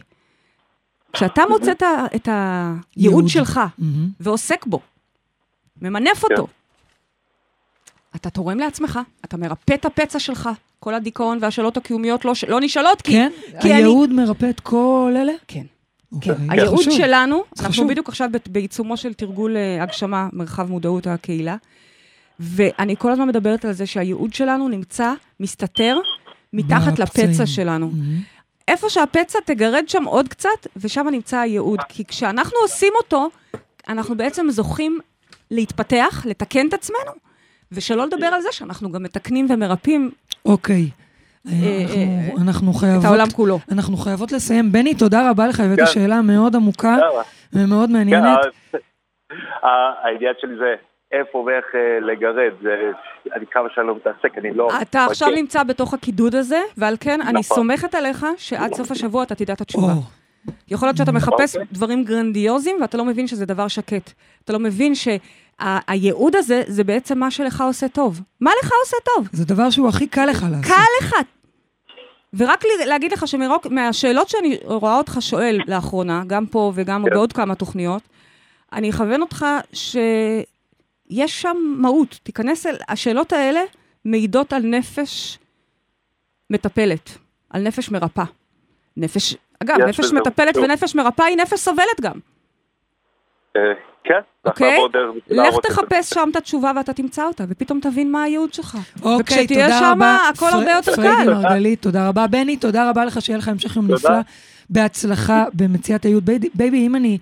[1.13, 3.27] כשאתה מוצא את ה- את הייעוד ייעוד.
[3.27, 4.09] שלך מהמם.
[4.19, 4.79] ועוסק בו,
[5.81, 6.47] ממנף אותו,
[8.15, 10.49] אתה תורם לעצמך, אתה מרפא את הפצע שלך.
[10.79, 13.31] כל הדיכאון והשאלות הקיומיות לא, לא נשאלות, כי, כן?
[13.61, 13.73] כי אני...
[13.73, 15.33] הייעוד מרפא את כל אלה?
[15.47, 15.63] כן.
[16.11, 16.33] אוקיי.
[16.49, 16.93] הייעוד חשוב.
[16.93, 17.89] שלנו, אנחנו חשוב.
[17.89, 21.55] בדיוק עכשיו בעיצומו של תרגול אה, הגשמה, מרחב מודעות הקהילה,
[22.39, 25.97] ואני כל הזמן מדברת על זה שהייעוד שלנו נמצא, מסתתר,
[26.53, 26.99] מתחת.
[26.99, 27.91] לפצע שלנו.
[28.67, 31.79] איפה שהפצע תגרד שם עוד קצת, ושם נמצא הייעוד.
[31.89, 33.29] כי כשאנחנו עושים אותו,
[33.89, 34.99] אנחנו בעצם זוכים
[35.51, 37.11] להתפתח, לתקן את עצמנו,
[37.71, 40.11] ושלא לדבר על זה שאנחנו גם מתקנים ומרפאים
[40.45, 40.89] אוקיי.
[41.47, 43.05] אה, אנחנו- אנחנו את חייבות...
[43.05, 43.59] העולם כולו.
[43.71, 44.71] אנחנו חייבות לסיים.
[44.71, 45.85] בני, תודה רבה לך, הבאת כן.
[45.85, 46.97] שאלה מאוד עמוקה.
[47.53, 48.37] ומאוד כן, מעניינת.
[50.03, 50.75] העניין שלי זה
[51.11, 52.91] איפה ואיך אה, לגרד, זה,
[53.35, 54.69] אני כמה שאני לא מתעסק, אני לא...
[54.81, 55.29] אתה עכשיו.
[55.29, 57.57] נמצא בתוך הקידוד הזה, ועל כן אני נכון.
[57.57, 59.87] סומכת עליך שעד סוף השבוע אתה תדע את התשובה.
[59.87, 60.01] או,
[60.67, 61.67] יכול להיות שאתה מחפש אוקיי.
[61.71, 64.11] דברים גרנדיוזיים ואתה לא מבין שזה דבר שקט.
[64.43, 68.21] אתה לא מבין שהייעוד הזה, זה בעצם מה שלך עושה טוב.
[68.41, 69.27] מה לך עושה טוב?
[69.31, 70.65] זה דבר שהוא הכי קל לך לעשות.
[70.65, 71.15] קל לך.
[72.33, 77.09] ורק להגיד לך שמהשאלות שאני רואה אותך שואל לאחרונה, גם פה וגם כן.
[77.09, 78.01] בעוד כמה תוכניות,
[78.73, 79.45] אני אכוון אותך
[81.11, 82.19] שיש שם מהות.
[82.23, 82.75] תיכנס אל...
[82.89, 83.59] השאלות האלה
[84.05, 85.39] מעידות על נפש
[86.49, 87.17] מטפלת,
[87.49, 88.25] על נפש מרפאה.
[88.97, 90.63] נפש, אגב, יש נפש מטפלת משהו.
[90.63, 92.19] ונפש מרפאה היא נפש סובלת גם,
[93.55, 93.61] אה,
[94.03, 94.77] כן, אוקיי?
[95.29, 95.55] לך.
[95.63, 98.77] תחפש שם את התשובה ואתה תמצא אותה, ופתאום תבין מה הייעוד שלך.
[99.01, 100.17] אוקיי, וכשתהיה תודה שם, רבה.
[100.29, 101.33] הכל פר- הרבה יותר פריידי קל.
[101.33, 102.27] מרגלית, תודה רבה.
[102.27, 103.91] בני, תודה רבה לך, שיהיה לך המשך יום.
[103.91, 104.11] נפלא.
[104.69, 106.29] בהצלחה במציאת הייעוד.
[106.53, 107.17] baby- אם אני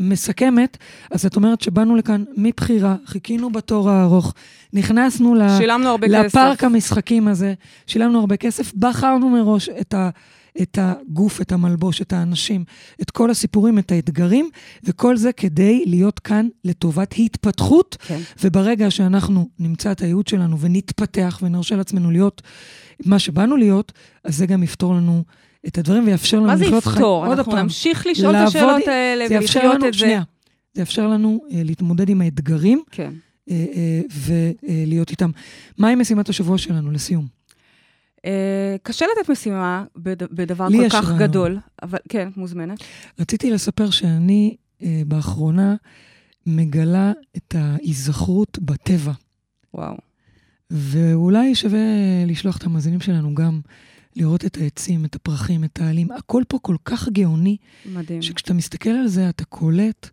[0.00, 0.76] מסכמת,
[1.10, 4.34] אז את אומרת שבאנו לכאן מבחירה, חיכינו בתור הארוך,
[4.72, 5.42] נכנסנו ל,
[6.08, 6.64] לפארק כסף.
[6.64, 7.54] המשחקים הזה,
[7.86, 10.10] שילמנו הרבה כסף, בחרנו מראש את, ה,
[10.62, 12.64] את הגוף, את המלבוש, את האנשים,
[13.02, 14.50] את כל הסיפורים, את האתגרים,
[14.84, 18.20] וכל זה כדי להיות כאן לטובת התפתחות, כן.
[18.42, 22.42] וברגע שאנחנו נמצא את הייעוד שלנו ונתפתח ונרשה לעצמנו להיות
[23.04, 23.92] מה שבאנו להיות,
[24.24, 25.24] אז זה גם יפתור לנו
[25.66, 26.94] את הדברים ויאפשר לנו מה זה לחיות חיים.
[26.96, 27.26] יפתור?
[27.26, 29.98] עוד אנחנו פעם, נמשיך לשאול את השאלות האלה זה ולחיות את זה.
[29.98, 30.22] שנייה,
[30.74, 33.12] זה יאפשר לנו אה, להתמודד עם האתגרים כן.
[33.50, 34.00] אה, אה,
[34.66, 35.30] ולהיות איתם.
[35.78, 37.26] מהי משימת השבוע שלנו, לסיום?
[38.24, 41.18] אה, קשה לתת משימה בד- בדבר כל כך רעיון.
[41.18, 42.78] גדול, אבל כן, מוזמנת.
[43.20, 45.74] רציתי לספר שאני אה, באחרונה
[46.46, 49.12] מגלה את ההיזכרות בטבע,
[49.74, 49.94] וואו.
[50.70, 51.78] ואולי שווה
[52.26, 53.60] לשלוח את המאזינים שלנו גם
[54.20, 56.08] לראות את העצים, את הפרחים, את העלים.
[56.18, 57.56] הכל פה כל כך גאוני,
[57.94, 58.22] מדהים.
[58.22, 60.08] שכשאתה מסתכל על זה אתה קולט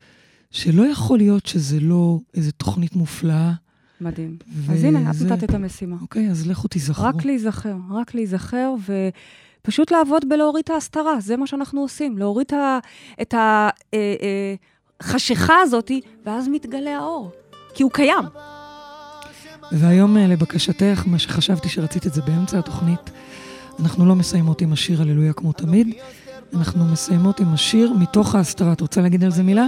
[0.52, 3.52] שלא יכול להיות שזה לא איזו תוכנית מופלאה.
[4.02, 4.38] מדהים.
[4.54, 5.96] וזה- אז הנה, את נתת את המשימה.
[6.02, 7.06] אוקיי, אז לכו תיזכרו.
[7.06, 8.74] רק להיזכר, רק להיזכר,
[9.64, 12.48] ופשוט לעבוד בלהוריד את ההסתרה, זה מה שאנחנו עושים, להוריד
[13.22, 13.34] את
[15.02, 15.92] החשיכה הזאת,
[16.26, 17.32] ואז מתגלה האור,
[17.74, 18.24] כי הוא קיים.
[19.72, 23.00] והיום, אה, לבקשתך, מה שחשבתי שרצית את זה באמצע התוכנית,
[23.80, 25.96] אנחנו לא מסיימות עם השיר הללויה כמו תמיד,
[26.54, 28.74] אנחנו מסיימות עם השיר מתוך ההסתרה.
[28.74, 29.68] את רוצה להגיד על זה מילה?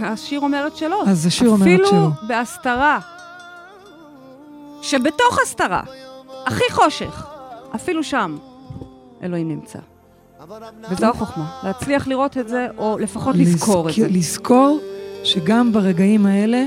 [0.00, 1.02] השיר אומרת שלא.
[1.06, 1.86] אז השיר אומרת שלא.
[1.86, 2.98] אפילו בהסתרה,
[4.82, 5.82] שבתוך הסתרה,
[6.46, 7.26] הכי חושך,
[7.74, 8.36] אפילו שם,
[9.22, 9.78] אלוהים נמצא.
[10.90, 14.08] וזו החוכמה, להצליח לראות את זה, או לפחות לזכור את זה.
[14.08, 14.80] לזכור
[15.24, 16.64] שגם ברגעים האלה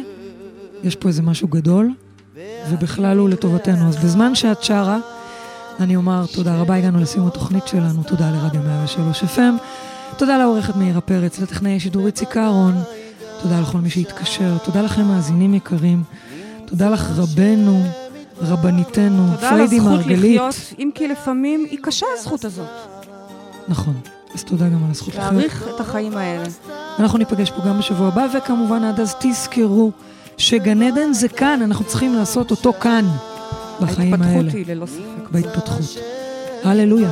[0.83, 1.93] יש פה איזה משהו גדול,
[2.69, 3.87] ובכלל הוא לטובתנו.
[3.87, 4.97] אז בזמן שאת שרה,
[5.79, 9.39] אני אומר תודה רבה, הגענו לסיום התוכנית שלנו, תודה לרדיו 103 FM,
[10.17, 12.75] תודה לעורכת מאירה פרץ, לטכנאי שידור איציק אהרון,
[13.41, 16.03] תודה לכל מי שהתקשר, תודה לכם מאזינים יקרים,
[16.65, 17.83] תודה לך רבנו,
[18.41, 20.41] רבניתנו, תודה על פריידי הזכות מרגלית.
[20.41, 22.67] לחיות, אם כי לפעמים היא קשה הזכות הזאת,
[23.67, 23.93] נכון,
[24.33, 25.31] אז תודה גם על הזכות לחיות.
[25.33, 26.45] להעריך את החיים האלה.
[26.99, 29.91] אנחנו ניפגש פה גם בשבוע הבא, וכמובן עד אז תזכרו
[30.37, 33.05] שגן עדן זה כאן, אנחנו צריכים לעשות אותו כאן,
[33.81, 34.25] בחיים האלה.
[34.25, 35.29] ההתפתחות היא ללא ספק.
[35.31, 35.81] בהתפתחות.
[36.63, 37.09] הללויה.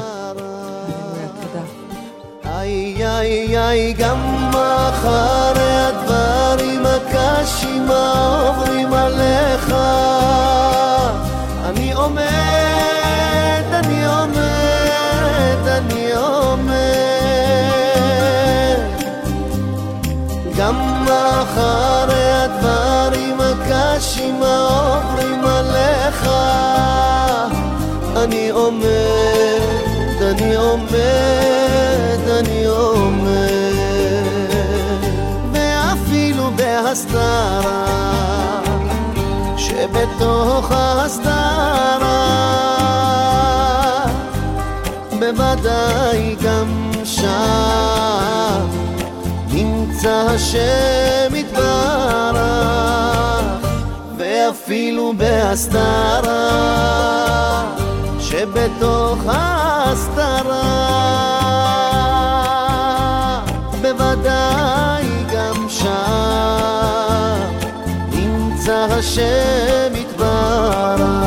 [2.45, 9.75] איי איי איי גם אחרי הדברים הקשים העוברים עליך
[11.65, 12.23] אני עומד,
[13.73, 16.75] אני עומד, אני עומד
[20.57, 22.14] גם אחרי
[39.85, 41.25] שבתוך ההסתרה.
[45.19, 48.67] בוודאי גם שם
[49.47, 52.41] נמצא השם יתברך
[54.17, 56.51] ואפילו בהסתרה
[58.19, 60.61] שבתוך ההסתרה.
[63.81, 66.64] בוודאי גם שם
[68.91, 71.25] השם יתברך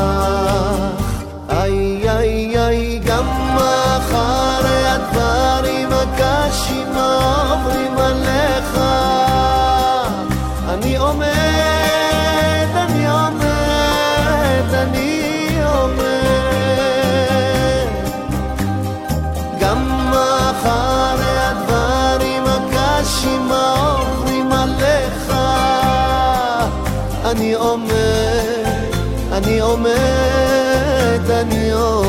[29.38, 32.07] אני עומד, אני עומד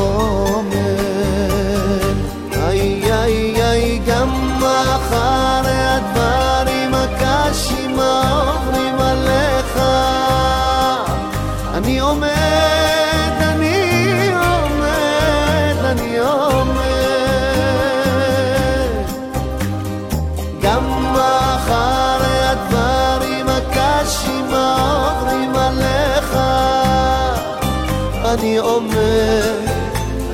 [28.60, 29.66] אני עומד,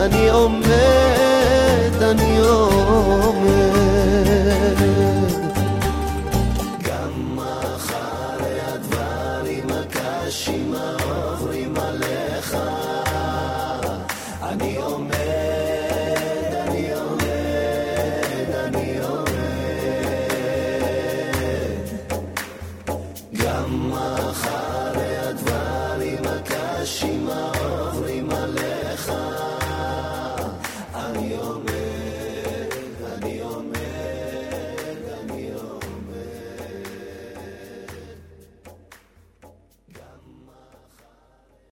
[0.01, 0.31] אני